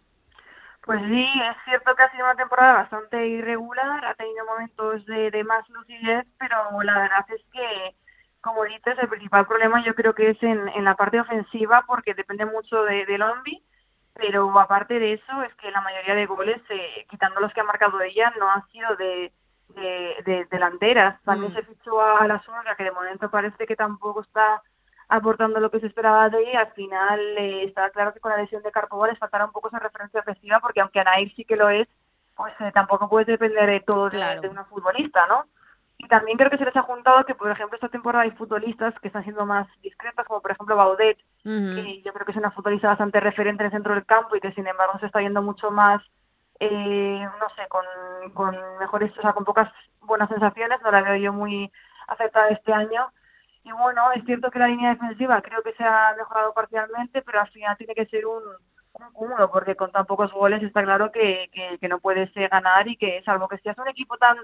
[0.84, 5.30] Pues sí, es cierto que ha sido una temporada bastante irregular, ha tenido momentos de,
[5.30, 7.94] de más lucidez, pero la verdad es que
[8.40, 12.14] como dices, el principal problema yo creo que es en, en la parte ofensiva porque
[12.14, 13.62] depende mucho de, de Lombi,
[14.14, 17.64] pero aparte de eso es que la mayoría de goles, eh, quitando los que ha
[17.64, 19.32] marcado ella, no han sido de,
[19.74, 21.20] de, delanteras.
[21.22, 21.54] También mm.
[21.54, 24.62] se fichó a, la Zunga, que de momento parece que tampoco está
[25.08, 26.60] aportando lo que se esperaba de ella.
[26.60, 29.68] Al final eh, está claro que con la lesión de Carpova les faltará un poco
[29.68, 31.88] esa referencia ofensiva porque aunque Anair sí que lo es,
[32.36, 35.44] pues eh, tampoco puede depender de todo de una futbolista, ¿no?
[35.98, 38.94] Y también creo que se les ha juntado que, por ejemplo, esta temporada hay futbolistas
[39.00, 42.52] que están siendo más discretas, como por ejemplo Baudet, que yo creo que es una
[42.52, 45.42] futbolista bastante referente en el centro del campo y que sin embargo se está yendo
[45.42, 46.00] mucho más,
[46.60, 47.84] eh, no sé, con,
[48.34, 51.70] con mejores, o sea, con pocas buenas sensaciones, no la veo yo muy
[52.08, 53.12] aceptada este año.
[53.64, 57.40] Y bueno, es cierto que la línea defensiva creo que se ha mejorado parcialmente, pero
[57.40, 58.42] al final tiene que ser un,
[58.92, 62.88] un cúmulo, porque con tan pocos goles está claro que, que, que no puedes ganar
[62.88, 64.38] y que salvo que seas un equipo tan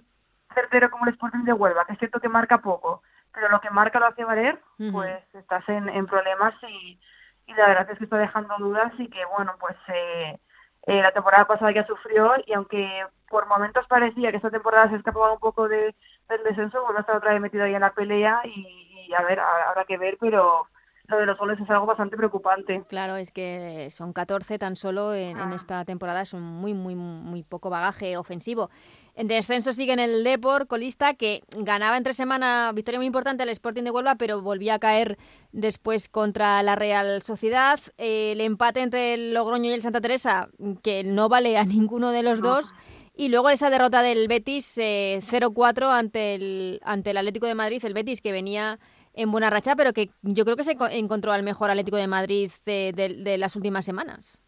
[0.54, 3.70] certero como el Sporting de Huelva, que es cierto que marca poco, pero lo que
[3.70, 4.60] marca lo hace valer,
[4.92, 7.00] pues estás en, en problemas y,
[7.46, 10.38] y, la verdad es que está dejando dudas y que, bueno, pues eh,
[10.86, 12.86] eh, la temporada pasada ya sufrió y aunque
[13.28, 15.94] por momentos parecía que esta temporada se escapaba un poco de,
[16.28, 19.22] del descenso, vuelve a estar otra vez metido ahí en la pelea y, y a
[19.22, 20.66] ver, habrá que ver, pero
[21.06, 22.82] lo de los goles es algo bastante preocupante.
[22.88, 25.54] Claro, es que son 14 tan solo en, en, ah.
[25.54, 28.70] esta temporada, es un muy, muy, muy poco bagaje ofensivo.
[29.16, 33.48] En descenso sigue en el Depor, colista, que ganaba entre semana, victoria muy importante el
[33.48, 35.18] Sporting de Huelva, pero volvía a caer
[35.52, 37.78] después contra la Real Sociedad.
[37.96, 40.48] el empate entre el Logroño y el Santa Teresa,
[40.82, 42.74] que no vale a ninguno de los dos.
[43.16, 47.84] Y luego esa derrota del Betis 0-4 eh, ante el, ante el Atlético de Madrid,
[47.84, 48.80] el Betis que venía
[49.12, 52.50] en buena racha, pero que yo creo que se encontró al mejor Atlético de Madrid
[52.64, 54.43] de las últimas semanas.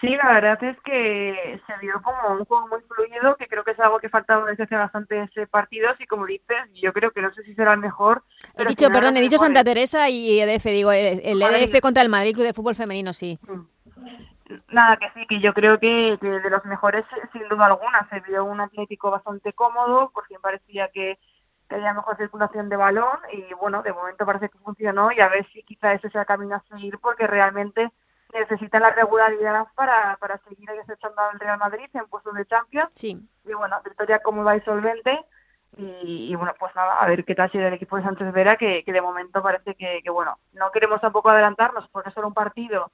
[0.00, 3.72] Sí, la verdad es que se vio como un juego muy fluido, que creo que
[3.72, 7.32] es algo que faltaba desde hace bastantes partidos y como dices, yo creo que no
[7.34, 8.22] sé si será el mejor.
[8.56, 12.34] He dicho, perdón, he dicho Santa Teresa y EDF, digo, el, EDF contra el Madrid
[12.34, 13.38] Club de Fútbol Femenino, sí.
[13.42, 13.62] Mm.
[14.70, 18.44] Nada, que sí, que yo creo que, de los mejores, sin duda alguna, se vio
[18.44, 21.18] un Atlético bastante cómodo, porque parecía que
[21.68, 25.46] tenía mejor circulación de balón y bueno, de momento parece que funcionó y a ver
[25.52, 27.90] si quizá ese sea el camino a seguir porque realmente
[28.32, 32.90] necesitan la regularidad para, para seguir acechando al Real Madrid en puestos de Champions.
[32.94, 33.18] Sí.
[33.44, 35.18] Y bueno, victoria como va y solvente.
[35.76, 38.82] Y, bueno, pues nada, a ver qué tal sigue el equipo de Sánchez Vera, que,
[38.84, 42.34] que de momento parece que, que, bueno, no queremos tampoco adelantarnos porque es solo un
[42.34, 42.90] partido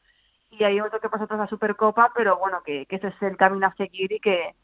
[0.58, 3.36] y hay otro que pasa tras la Supercopa, pero bueno, que, que ese es el
[3.36, 4.54] camino a seguir y que,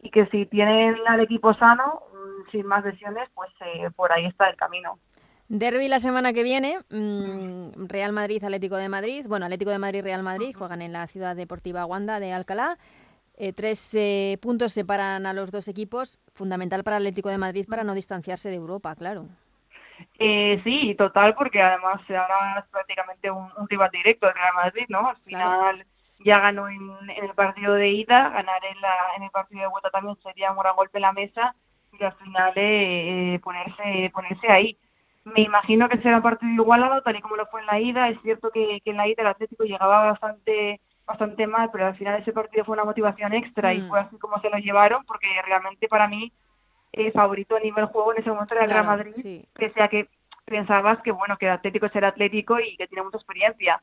[0.00, 4.26] y que si tienen al equipo sano, mm, sin más lesiones, pues eh, por ahí
[4.26, 4.98] está el camino.
[5.48, 9.26] Derby la semana que viene, mm, Real Madrid, Atlético de Madrid.
[9.28, 12.78] Bueno, Atlético de Madrid, Real Madrid juegan en la ciudad deportiva Wanda de Alcalá.
[13.38, 17.84] Eh, tres eh, puntos separan a los dos equipos, fundamental para Atlético de Madrid para
[17.84, 19.26] no distanciarse de Europa, claro.
[20.18, 25.10] Eh, sí, total, porque además ahora es prácticamente un, rival directo el Real Madrid, ¿no?
[25.10, 25.86] Al final
[26.24, 26.80] ya ganó en,
[27.10, 30.58] el partido de ida, ganar en, la, en el partido de vuelta también sería un
[30.58, 31.54] gran golpe en la mesa
[31.92, 34.78] y al final eh, ponerse ponerse ahí.
[35.34, 38.08] Me imagino que será partido igualado, tal y como lo fue en la ida.
[38.08, 41.96] Es cierto que, que en la ida el Atlético llegaba bastante bastante mal, pero al
[41.96, 43.88] final ese partido fue una motivación extra y mm.
[43.88, 46.32] fue así como se lo llevaron, porque realmente para mí
[46.92, 50.08] eh, favorito a nivel juego en ese momento era el Real Madrid, que sea que
[50.44, 53.80] pensabas que bueno que el Atlético es el Atlético y que tiene mucha experiencia,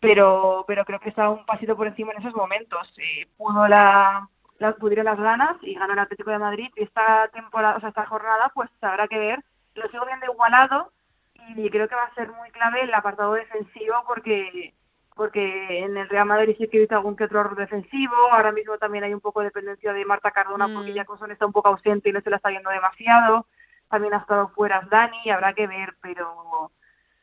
[0.00, 2.92] pero pero creo que estaba un pasito por encima en esos momentos.
[2.98, 4.28] Eh, pudo la,
[4.80, 8.06] pudieron las ganas y ganó el Atlético de Madrid y esta temporada, o sea, esta
[8.06, 9.44] jornada pues habrá que ver.
[9.74, 10.92] Lo sigo viendo igualado
[11.56, 14.74] y creo que va a ser muy clave el apartado defensivo porque
[15.14, 18.50] porque en el Real Madrid sí que he visto algún que otro error defensivo, ahora
[18.50, 20.96] mismo también hay un poco de dependencia de Marta Cardona porque mm.
[20.96, 23.46] Jacobson está un poco ausente y no se la está viendo demasiado,
[23.88, 26.72] también ha estado fuera Dani, habrá que ver, pero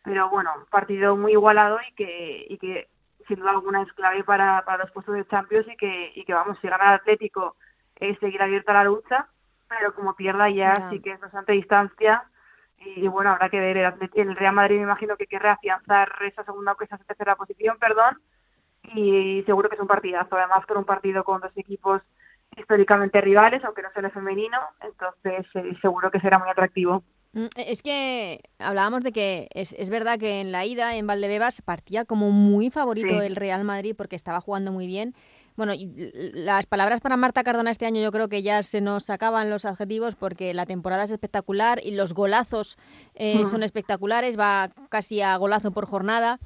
[0.04, 2.88] pero bueno, partido muy igualado y que y que
[3.28, 6.34] sin duda alguna es clave para, para los puestos de Champions y que y que
[6.34, 7.58] vamos, si gana el Atlético
[7.96, 9.28] es seguir abierta la lucha,
[9.68, 10.90] pero como pierda ya.
[10.90, 12.24] sí que es bastante distancia
[12.84, 13.78] y bueno, habrá que ver,
[14.16, 18.20] el, Real Madrid me imagino que quiere afianzar esa segunda o esa tercera posición, perdón,
[18.96, 22.02] y seguro que es un partidazo, además con un partido con dos equipos
[22.58, 27.04] históricamente rivales, aunque no sea el femenino, entonces eh, seguro que será muy atractivo.
[27.34, 31.62] Mm, es que hablábamos de que es, es, verdad que en la ida en Valdebebas
[31.62, 35.14] partía como muy favorito el Real Madrid porque estaba jugando muy bien
[35.62, 35.74] bueno,
[36.34, 39.64] las palabras para Marta Cardona este año yo creo que ya se nos acaban los
[39.66, 42.80] adjetivos porque la temporada es espectacular y los golazos
[43.14, 46.40] eh, son espectaculares, va casi a golazo por jornada.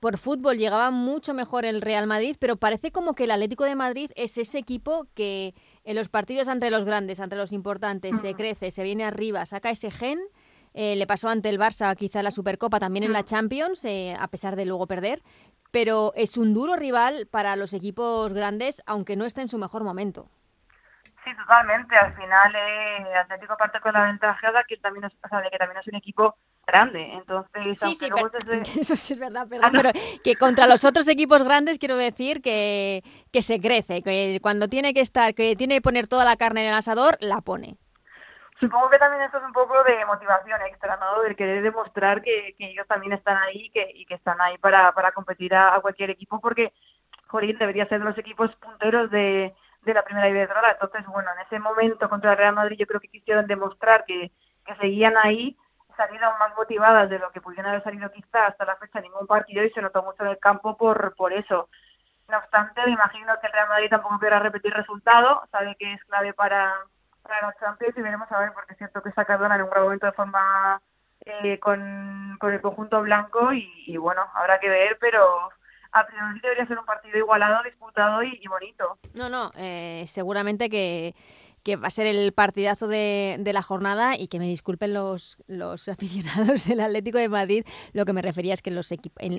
[0.00, 3.76] Por fútbol llegaba mucho mejor el Real Madrid, pero parece como que el Atlético de
[3.76, 5.54] Madrid es ese equipo que
[5.84, 9.70] en los partidos entre los grandes, entre los importantes, se crece, se viene arriba, saca
[9.70, 10.18] ese gen.
[10.80, 14.28] Eh, le pasó ante el Barça, quizá la Supercopa, también en la Champions, eh, a
[14.28, 15.22] pesar de luego perder
[15.70, 19.84] pero es un duro rival para los equipos grandes, aunque no esté en su mejor
[19.84, 20.28] momento.
[21.24, 21.94] Sí, totalmente.
[21.96, 25.78] Al final, eh, Atlético parte con la ventaja de que también es, de que también
[25.78, 27.12] es un equipo grande.
[27.12, 28.08] Entonces, sí, sí,
[28.80, 29.90] eso sí es verdad, perdón, pero
[30.22, 33.02] que contra los otros equipos grandes quiero decir que,
[33.32, 36.62] que se crece, que cuando tiene que estar, que tiene que poner toda la carne
[36.62, 37.76] en el asador, la pone.
[38.60, 41.22] Supongo que también esto es un poco de motivación extra, ¿no?
[41.22, 45.12] De querer demostrar que, ellos también están ahí que, y que están ahí para, para
[45.12, 46.72] competir a, cualquier equipo, porque,
[47.28, 50.72] joder, debería ser de los equipos punteros de, de la primera Iberdrola.
[50.72, 54.32] Entonces, bueno, en ese momento contra el Real Madrid yo creo que quisieron demostrar que,
[54.66, 55.56] que seguían ahí,
[55.96, 59.62] salieron más motivadas de lo que pudieron haber salido quizá hasta la fecha ningún partido
[59.64, 61.68] y se notó mucho en el campo por, por eso.
[62.28, 66.04] No obstante, me imagino que el Real Madrid tampoco quiera repetir resultado, sabe que es
[66.04, 66.74] clave para
[67.22, 69.70] para los Champions y veremos a ver, porque es cierto que está Cardona en un
[69.70, 70.80] gran momento de forma
[71.24, 75.50] eh, con, con, el conjunto blanco y, bueno, habrá que ver, pero
[75.92, 78.98] a priori debería ser un partido igualado, disputado y, bonito.
[79.14, 81.14] No, no, eh, seguramente que
[81.62, 85.38] que va a ser el partidazo de, de, la jornada y que me disculpen los,
[85.46, 87.64] los aficionados del Atlético de Madrid.
[87.92, 88.92] Lo que me refería es que los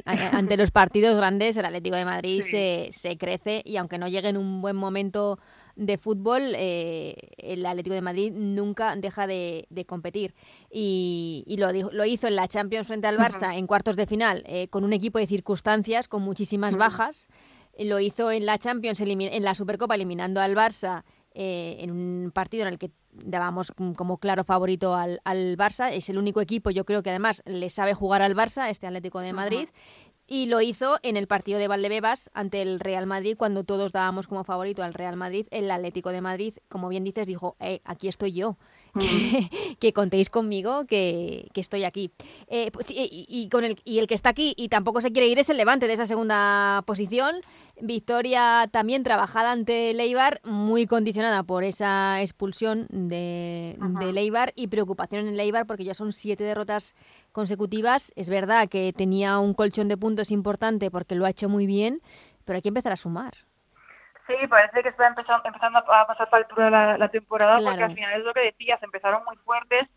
[0.05, 4.29] ante los partidos grandes el Atlético de Madrid se, se, crece y aunque no llegue
[4.29, 5.39] en un buen momento
[5.79, 10.35] de fútbol, eh, el Atlético de Madrid nunca deja de, competir.
[10.69, 14.67] Y, lo, lo, hizo en la Champions frente al Barça en cuartos de final, eh,
[14.67, 17.29] con un equipo de circunstancias, con muchísimas bajas.
[17.77, 21.03] Lo hizo en la Champions, en la Supercopa, eliminando al Barça
[21.41, 25.89] eh, en un partido en el que dábamos como claro favorito al, al, Barça.
[25.89, 29.21] Es el único equipo, yo creo que además le sabe jugar al Barça, este Atlético
[29.21, 29.69] de Madrid
[30.29, 34.27] y lo hizo en el partido de Valdebebas ante el Real Madrid cuando todos dábamos
[34.27, 35.47] como favorito al Real Madrid.
[35.49, 38.57] El Atlético de Madrid, como bien dices, dijo, eh, aquí estoy yo.
[39.79, 42.11] Que, contéis conmigo, que, estoy aquí.
[42.47, 45.39] Eh, pues, y, con el, y el que está aquí y tampoco se quiere ir
[45.39, 47.35] es el Levante de esa segunda posición.
[47.81, 55.27] Victoria también trabajada ante Leibar, muy condicionada por esa expulsión de, de Leibar y preocupación
[55.27, 56.95] en Leibar porque ya son siete derrotas
[57.31, 58.11] consecutivas.
[58.15, 62.01] Es verdad que tenía un colchón de puntos importante porque lo ha hecho muy bien,
[62.45, 63.33] pero hay que empezar a sumar.
[64.27, 68.19] Sí, parece que está empezando, empezando a pasar factura la, la temporada porque al final
[68.19, 69.87] es lo que decías, empezaron muy fuertes,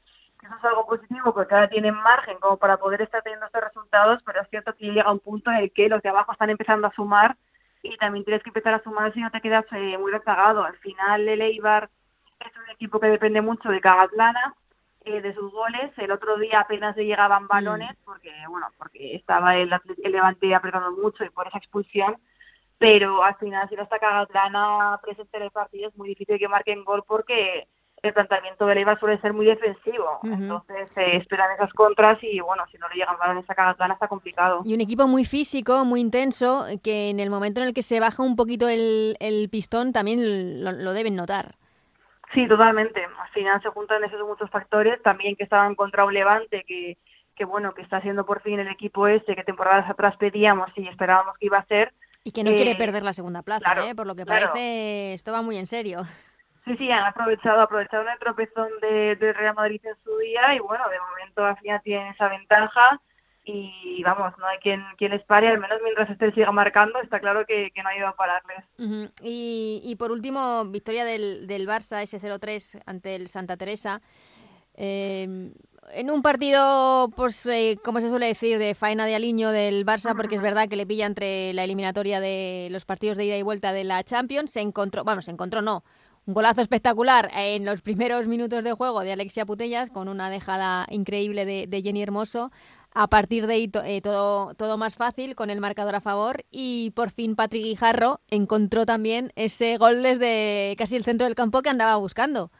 [0.42, 4.22] eso es algo positivo porque ahora tienen margen como para poder estar teniendo estos resultados,
[4.24, 6.88] pero es cierto que llega un punto en el que los de abajo están empezando
[6.88, 7.36] a sumar
[7.82, 10.64] y también tienes que empezar a sumar si no te quedas eh, muy rezagado.
[10.64, 11.90] Al final el Eibar
[12.40, 14.54] es un equipo que depende mucho de cada plana
[15.04, 15.90] eh, de sus goles.
[15.96, 19.72] El otro día apenas le llegaban balones porque, bueno, porque estaba el,
[20.02, 22.16] el Levante apretando mucho y por esa expulsión.
[22.78, 26.48] Pero al final, si no está Cagatlana presente en el partido, es muy difícil que
[26.48, 27.68] marquen gol porque
[28.02, 30.20] el planteamiento de Leiva suele ser muy defensivo.
[30.24, 34.08] Entonces se esperan esas contras y bueno, si no le llegan balones a Cagatlana está
[34.08, 34.62] complicado.
[34.64, 38.00] Y un equipo muy físico, muy intenso, que en el momento en el que se
[38.00, 41.54] baja un poquito el, el pistón también lo, lo deben notar.
[42.34, 43.04] Sí, totalmente.
[43.04, 46.96] Al final se juntan esos muchos factores, también que estaban contra un Levante que,
[47.36, 50.88] que bueno, que está haciendo por fin el equipo ese que temporadas atrás pedíamos y
[50.88, 51.92] esperábamos que iba a ser.
[52.24, 53.94] Y que no quiere perder la segunda plaza, ¿eh?
[53.94, 56.02] por lo que parece, esto va muy en serio.
[56.64, 60.60] Sí, sí, han aprovechado, aprovecharon el tropezón de, de Real Madrid en su día y
[60.60, 63.00] bueno, de momento al final tienen esa ventaja
[63.44, 67.18] y vamos, no hay quien, quien les pare, al menos mientras este siga marcando, está
[67.18, 68.64] claro que, que no ha ido a pararles.
[69.20, 74.00] y, y, por último, victoria del, del Barça, ese 0-3 ante el Santa Teresa.
[74.74, 75.50] Eh,
[75.90, 80.16] en un partido, pues, eh, como se suele decir, de faena de aliño del Barça,
[80.16, 83.42] porque es verdad que le pilla entre la eliminatoria de los partidos de ida y
[83.42, 85.82] vuelta de la Champions, se encontró, vamos, se encontró no,
[86.26, 90.86] un golazo espectacular en los primeros minutos de juego de Alexia Putellas, con una dejada
[90.90, 92.50] increíble de, de Jenny Hermoso
[92.94, 96.90] a partir de ahí eh, todo, todo más fácil con el marcador a favor y
[96.94, 101.70] por fin Patrick Guijarro encontró también ese gol desde casi el centro del campo que
[101.70, 102.50] andaba buscando.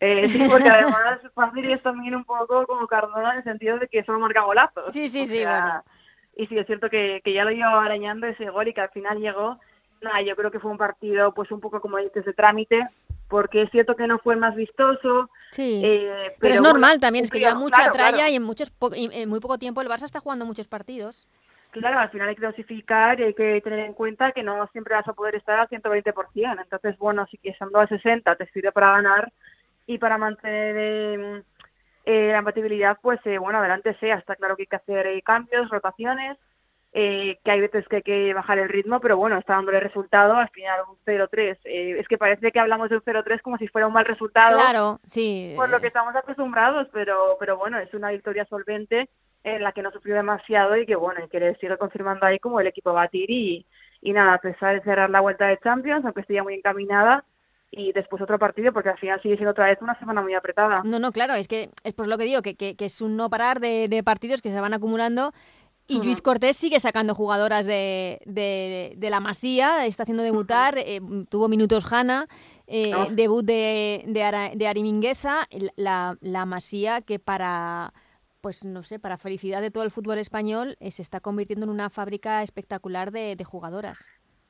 [0.00, 3.88] Eh, sí, porque además fácil es también un poco como Cardona en el sentido de
[3.88, 4.92] que solo marca golazos.
[4.92, 5.42] Sí, sí, sí.
[5.44, 5.82] bueno.
[6.36, 8.90] Y sí, es cierto que, que ya lo iba arañando ese gol y que al
[8.90, 9.58] final llegó.
[10.04, 12.86] Nada, yo creo que fue un partido pues un poco como dices de trámite,
[13.28, 15.30] porque es cierto que no fue el más vistoso.
[15.50, 18.32] Sí, eh, pero, pero, es normal bueno, también, es que lleva mucha claro, tralla claro.
[18.32, 21.26] y en, muchos po en muy poco tiempo el Barça está jugando muchos partidos.
[21.70, 24.94] Claro, al final hay que dosificar y hay que tener en cuenta que no siempre
[24.94, 26.62] vas a poder estar al 120%.
[26.62, 29.32] Entonces, bueno, si quieres andar a 60 te sirve para ganar
[29.86, 31.42] y para mantener eh,
[32.06, 34.16] eh, la compatibilidad, pues eh, bueno, adelante sea.
[34.16, 36.38] Está claro que hay que hacer eh, cambios, rotaciones,
[36.96, 40.34] eh, que hay veces que hay que bajar el ritmo, pero bueno, está dándole resultado,
[40.36, 41.58] al final un 0-3.
[41.64, 44.56] Eh, es que parece que hablamos de un 0-3 como si fuera un mal resultado.
[44.56, 45.54] Claro, sí.
[45.56, 49.08] Por lo que estamos acostumbrados, pero, pero bueno, es una victoria solvente
[49.42, 52.60] en la que no sufrió demasiado y que bueno, y que sigue confirmando ahí como
[52.60, 53.66] el equipo va a batir y,
[54.00, 57.24] y nada, a pesar de cerrar la vuelta de Champions, aunque esté ya muy encaminada,
[57.72, 60.76] y después otro partido porque al final sigue siendo otra vez una semana muy apretada.
[60.84, 63.16] No, no, claro, es que es por lo que digo, que, que, que es un
[63.16, 65.32] no parar de, de partidos que se van acumulando
[65.86, 71.00] y Luis Cortés sigue sacando jugadoras de, de, de, la Masía, está haciendo debutar, eh,
[71.28, 72.26] tuvo minutos Hanna,
[72.66, 73.06] eh, no.
[73.10, 77.92] debut de, de, Ara, de Ari Mingueza, la, la Masía que para,
[78.40, 81.70] pues no sé, para felicidad de todo el fútbol español eh, se está convirtiendo en
[81.70, 83.98] una fábrica espectacular de, de jugadoras.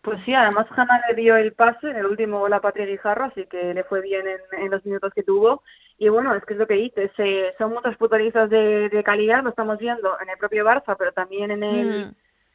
[0.04, 3.24] Pues sí, además Hanna le dio el pase en el último gol a Patria Guijarro,
[3.24, 5.62] así que le fue bien en, en, los minutos que tuvo.
[5.96, 9.42] Y bueno, es que es lo que dices, eh, son muchos futbolistas de, de, calidad,
[9.42, 12.14] lo estamos viendo en el propio Barça, pero también en el mm.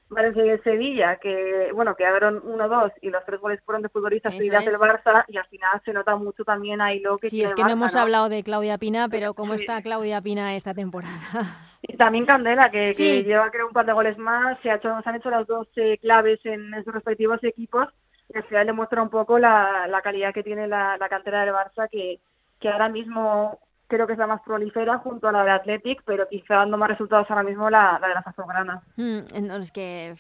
[0.10, 4.34] Valencia y el Sevilla, que bueno, quedaron 1-2 y los tres goles fueron de futbolistas
[4.36, 7.54] seguidas del Barça y al final se nota mucho también ahí lo que Sí, es
[7.54, 8.02] que Barça, no hemos ¿no?
[8.02, 9.62] hablado de Claudia Pina, pero ¿cómo sí.
[9.64, 11.14] está Claudia Pina esta temporada?
[11.82, 13.04] Y también Candela, que, sí.
[13.04, 15.48] que lleva creo un par de goles más, se, ha hecho, se han hecho las
[15.48, 17.88] dos eh, claves en, en sus respectivos equipos
[18.28, 21.54] y al final demuestra un poco la, la calidad que tiene la, la cantera del
[21.54, 22.20] Barça, que,
[22.60, 23.60] que ahora mismo
[23.90, 26.90] creo que es la más prolífera junto a la del Athletic, pero quizá dando más
[26.90, 28.84] resultados ahora mismo la, la de las azulgranas.
[28.96, 29.20] Mm,
[29.62, 30.16] es que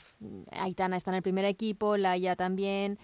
[0.51, 2.97] Aitana está en el primer equipo, Laia también,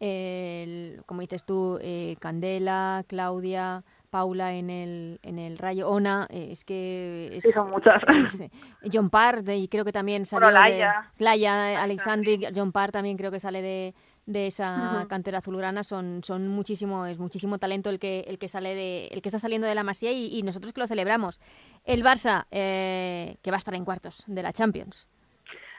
[0.00, 6.48] el, como dices tú, eh, Candela, Claudia, Paula en el, en el Rayo, Ona, eh,
[6.50, 7.30] es que...
[7.32, 8.02] Es, sí, son muchas.
[8.82, 11.10] Es, John Parr, y creo que también salió bueno, Laia.
[11.18, 11.24] de...
[11.24, 13.94] Laia, Alexandri, John Parr también creo que sale de
[14.26, 18.74] de esa cantera azulgrana son, son muchísimo, es muchísimo talento el que, el que sale
[18.74, 21.40] de, el que está saliendo de la Masía y, y nosotros que lo celebramos.
[21.84, 25.08] El Barça, eh, que va a estar en cuartos de la Champions.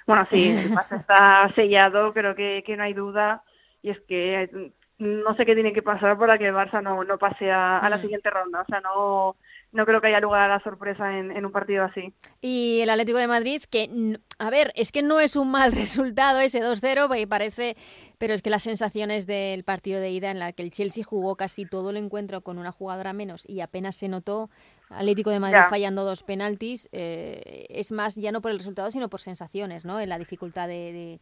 [0.06, 3.44] Bueno, sí, el Barça está sellado, creo que, que no hay duda.
[3.82, 7.18] Y es que no sé qué tiene que pasar para que el Barça no, no
[7.18, 8.62] pase a, a la siguiente ronda.
[8.62, 9.36] O sea, no,
[9.74, 12.14] no creo que haya lugar a la sorpresa en, en, un partido así.
[12.42, 16.40] Y el Atlético de Madrid, que, a ver, es que no es un mal resultado
[16.40, 17.76] ese 2-0, y parece,
[18.20, 21.36] pero es que las sensaciones del partido de ida en la que el Chelsea jugó
[21.36, 24.50] casi todo el encuentro con una jugadora menos y apenas se notó
[24.90, 25.70] Atlético de Madrid ya.
[25.70, 30.00] fallando dos penaltis, eh, es más ya no por el resultado, sino por sensaciones, ¿no?
[30.00, 31.20] En la dificultad de,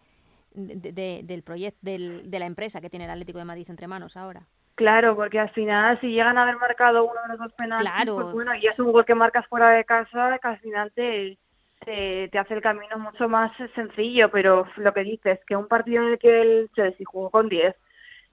[0.54, 3.66] de, de, de del proyecto, del, de la empresa que tiene el Atlético de Madrid
[3.70, 4.46] entre manos ahora.
[4.82, 8.16] Claro, porque al final si llegan a haber marcado uno de los dos penaltis, claro.
[8.16, 11.38] pues bueno, y es un gol que marcas fuera de casa, que al final te,
[11.86, 16.02] te, te, hace el camino mucho más sencillo, pero lo que dices, que un partido
[16.02, 17.76] en el que el Chelsea jugó con 10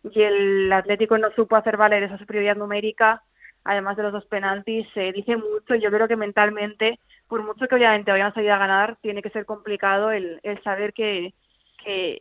[0.04, 3.20] y el Atlético no supo hacer valer esa superioridad numérica,
[3.64, 5.74] además de los dos penaltis, se dice mucho.
[5.74, 9.28] Yo creo que mentalmente, por mucho que obviamente vayan a salir a ganar, tiene que
[9.28, 11.34] ser complicado el, el saber que,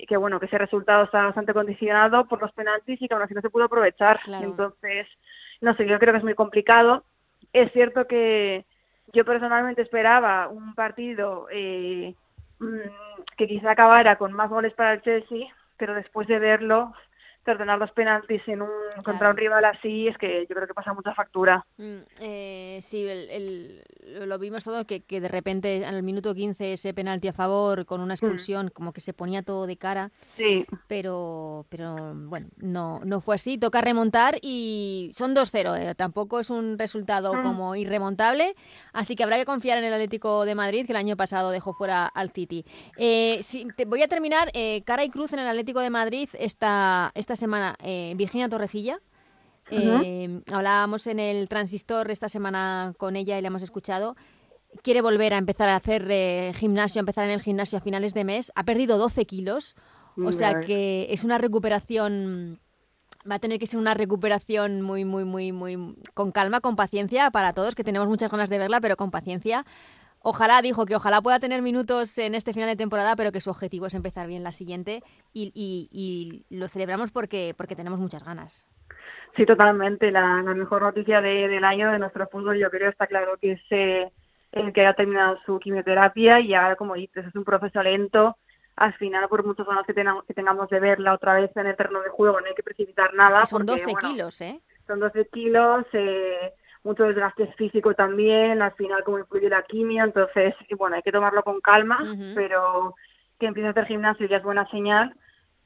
[0.07, 3.33] que, bueno, que ese resultado está bastante condicionado por los penaltis y que aún así
[3.33, 4.19] no se pudo aprovechar.
[4.41, 5.07] Entonces,
[5.61, 7.03] no sé, yo creo que es muy complicado.
[7.51, 8.65] Es cierto que
[9.13, 12.15] yo personalmente esperaba un partido eh,
[12.59, 15.47] mm, que quizá acabara con más goles para el Chelsea,
[15.77, 16.93] pero después de verlo,
[17.47, 18.69] perdonar los penaltis en un,
[19.05, 21.65] contra un rival así es que yo creo que pasa mucha factura.
[21.77, 23.07] Mm, eh, sí,
[24.25, 28.01] lo vimos todo que, que, de repente al minuto 15 ese penalti a favor con
[28.01, 28.17] una mm.
[28.17, 30.11] expulsión como que se ponía todo de cara.
[30.13, 30.65] Sí.
[30.89, 33.57] Pero, pero bueno, no, no fue así.
[33.57, 35.79] Toca remontar y son 2-0.
[35.79, 37.43] Eh, tampoco es un resultado mm.
[37.43, 38.55] como irremontable.
[38.91, 41.71] Así que habrá que confiar en el Atlético de Madrid que el año pasado dejó
[41.71, 42.65] fuera al City.
[42.97, 43.39] Eh,
[43.77, 44.51] te, voy a terminar.
[44.83, 48.99] cara y cruz en el Atlético de Madrid esta, esta semana eh, Virginia Torrecilla.
[49.69, 54.15] Eh, hablábamos en el transistor esta semana con ella y la hemos escuchado.
[54.83, 58.23] Quiere volver a empezar a hacer eh, gimnasio, empezar en el gimnasio a finales de
[58.23, 58.51] mes.
[58.55, 59.75] Ha perdido 12 kilos,
[60.17, 62.59] o sea que es una recuperación
[63.29, 67.29] va a tener que ser una recuperación muy, muy, muy, muy con calma, con paciencia
[67.31, 69.65] para todos, que tenemos muchas ganas de verla, pero con paciencia,
[70.29, 73.49] Ojalá, dijo que ojalá pueda tener minutos en este final de temporada, pero que su
[73.49, 75.01] objetivo es empezar bien la siguiente
[75.33, 78.67] y, lo celebramos porque, porque tenemos muchas ganas.
[79.37, 80.11] Sí, totalmente.
[80.11, 84.11] La, mejor noticia del año de nuestro fútbol, yo creo, está claro que es eh,
[84.51, 88.35] el que ha terminado su quimioterapia y ahora, como dices, es un proceso lento.
[88.75, 92.01] Al final, por muchos años que, que tengamos de verla otra vez en el terreno
[92.01, 93.45] de juego, no hay que precipitar nada.
[93.45, 94.59] son 12 kilos, ¿eh?
[94.87, 95.85] Son 12 kilos.
[95.93, 96.53] Eh,
[96.83, 101.43] mucho desgaste físico también, al final como influye la quimio, entonces, bueno, hay que tomarlo
[101.43, 101.99] con calma,
[102.35, 102.95] pero
[103.39, 105.15] que empiece a hacer gimnasio ya es buena señal.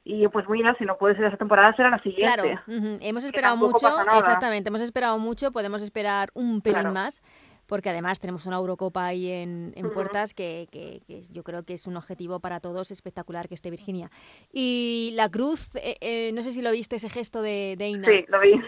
[0.04, 2.58] Y pues mira, si no puede ser esa temporada, será la siguiente.
[2.64, 3.86] Claro, hemos esperado mucho,
[4.18, 7.22] exactamente, hemos esperado mucho, podemos esperar un pelín más
[7.66, 11.00] porque además tenemos una Eurocopa ahí en, puertas que, que,
[11.30, 14.10] yo creo que es un objetivo para todos espectacular que esté Virginia.
[14.52, 18.06] Y la cruz, eh, eh, no sé si lo viste ese gesto de Deina.
[18.06, 18.60] Sí, lo vi.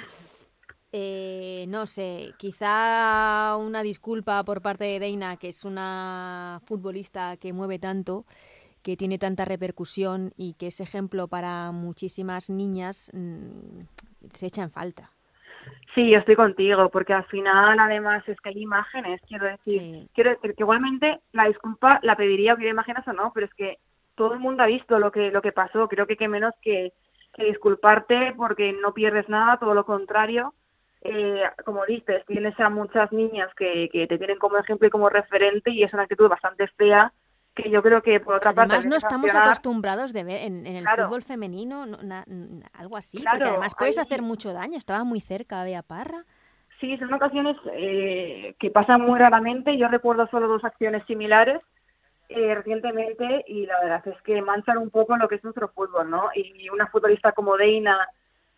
[0.96, 7.52] Eh, no sé, quizá una disculpa por parte de Deina, que es una futbolista que
[7.52, 8.26] mueve tanto,
[8.80, 13.80] que tiene tanta repercusión y que es ejemplo para muchísimas niñas, mm,
[14.30, 15.10] se echa en falta.
[15.96, 20.30] Sí, yo estoy contigo, porque al final además es que hay imágenes, quiero decir, quiero
[20.30, 23.78] decir que igualmente la disculpa la pediría hubiera imágenes o no, pero es que
[24.14, 26.92] todo el mundo ha visto lo que lo que pasó, creo que qué menos que,
[27.34, 30.54] que disculparte porque no pierdes nada, todo lo contrario,
[31.04, 35.10] eh, como dices, tienes a muchas niñas que, que te tienen como ejemplo y como
[35.10, 37.12] referente y es una actitud bastante fea
[37.54, 38.88] que yo creo que por otra además, parte...
[38.88, 41.84] no estamos acostumbrados de ver en, el fútbol femenino
[42.72, 44.76] algo así, porque además puedes hacer mucho daño.
[44.76, 46.24] Estaba muy cerca Bea Parra.
[46.80, 49.78] Sí, son ocasiones eh, que pasan muy raramente.
[49.78, 51.62] Yo recuerdo solo dos acciones similares
[52.28, 56.10] eh, recientemente y la verdad es que manchan un poco lo que es nuestro fútbol,
[56.10, 56.30] ¿no?
[56.34, 58.08] Y una futbolista como Deina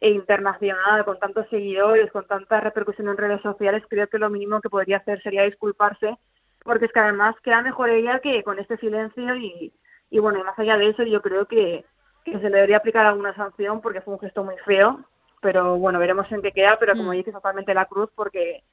[0.00, 4.60] e internacional, con tantos seguidores, con tanta repercusión en redes sociales, creo que lo mínimo
[4.60, 6.16] que podría hacer sería disculparse,
[6.62, 9.72] porque es que además queda mejor ella que con este silencio y,
[10.10, 11.84] y bueno, más allá de eso yo creo que,
[12.24, 15.00] que se le debería aplicar alguna sanción porque fue un gesto muy feo,
[15.40, 17.16] pero bueno, veremos en qué queda, pero como mm.
[17.16, 18.64] dices, totalmente la cruz porque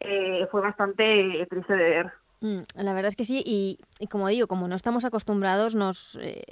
[0.00, 2.12] eh, fue bastante triste de ver.
[2.40, 6.42] Mm, la verdad es que sí, y, como digo, como no estamos acostumbrados, nos, eh,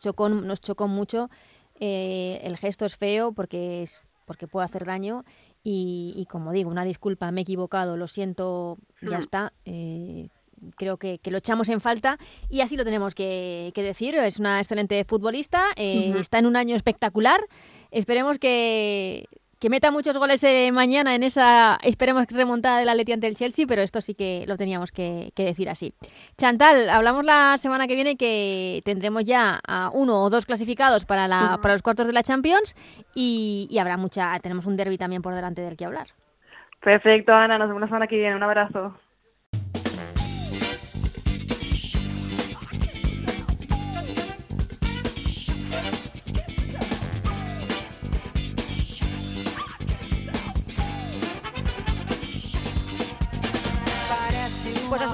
[0.00, 1.30] chocó, nos chocó mucho
[1.80, 5.24] eh, el gesto es feo porque, es, porque puede hacer daño
[5.62, 9.20] y, como digo, una disculpa, me he equivocado, lo siento, ya mm.
[9.20, 9.52] está.
[9.66, 10.28] Eh,
[10.76, 12.18] creo que, lo echamos en falta
[12.48, 14.14] y así lo tenemos que, decir.
[14.16, 17.40] Es una excelente futbolista, eh, está en un año espectacular.
[17.90, 19.26] Esperemos que
[19.60, 23.66] que meta muchos goles mañana en esa, esperemos que remontada del Atleti ante el Chelsea,
[23.68, 25.92] pero esto sí que lo teníamos que, decir así.
[26.36, 31.26] Chantal, hablamos la semana que viene que tendremos ya a uno o dos clasificados para,
[31.26, 32.76] la, para los cuartos de la Champions
[33.14, 36.08] y, habrá mucha, tenemos un derby también por delante del que hablar.
[36.80, 38.94] Perfecto, Ana, nos vemos la semana que viene, un abrazo.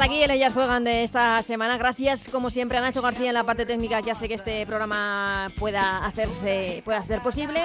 [0.05, 1.79] Aquí el Ellas Juegan de esta semana.
[1.79, 5.51] Gracias, como siempre, a Nacho García en la parte técnica que hace que este programa
[5.59, 7.61] pueda hacerse, pueda ser posible.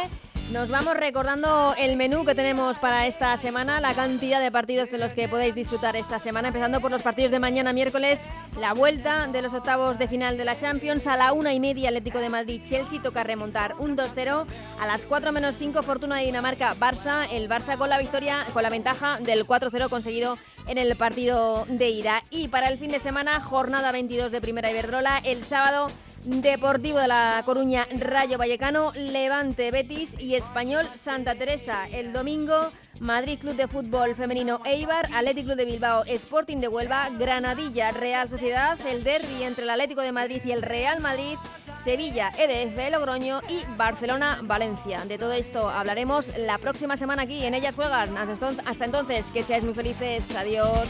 [0.52, 4.98] Nos vamos recordando el menú que tenemos para esta semana, la cantidad de partidos de
[4.98, 8.24] los que podéis disfrutar esta semana, empezando por los partidos de mañana miércoles,
[8.58, 11.90] la vuelta de los octavos de final de la Champions, a la una y media
[11.90, 14.48] Atlético de Madrid-Chelsea, toca remontar un 2-0,
[14.80, 18.72] a las 4 menos 5 Fortuna de Dinamarca-Barça, el Barça con la victoria, con la
[18.72, 22.24] ventaja del 4-0 conseguido en el partido de ida.
[22.32, 25.92] Y para el fin de semana, jornada 22 de Primera Iberdrola, el sábado
[26.24, 31.88] Deportivo de La Coruña, Rayo Vallecano, Levante Betis y Español Santa Teresa.
[31.92, 37.10] El domingo, Madrid Club de Fútbol Femenino Eibar, Atlético Club de Bilbao, Sporting de Huelva,
[37.18, 41.38] Granadilla, Real Sociedad, el derby entre el Atlético de Madrid y el Real Madrid,
[41.82, 45.06] Sevilla, EDF, Logroño y Barcelona, Valencia.
[45.06, 48.18] De todo esto hablaremos la próxima semana aquí en Ellas Juegan.
[48.18, 50.36] Hasta entonces, que seáis muy felices.
[50.36, 50.90] Adiós.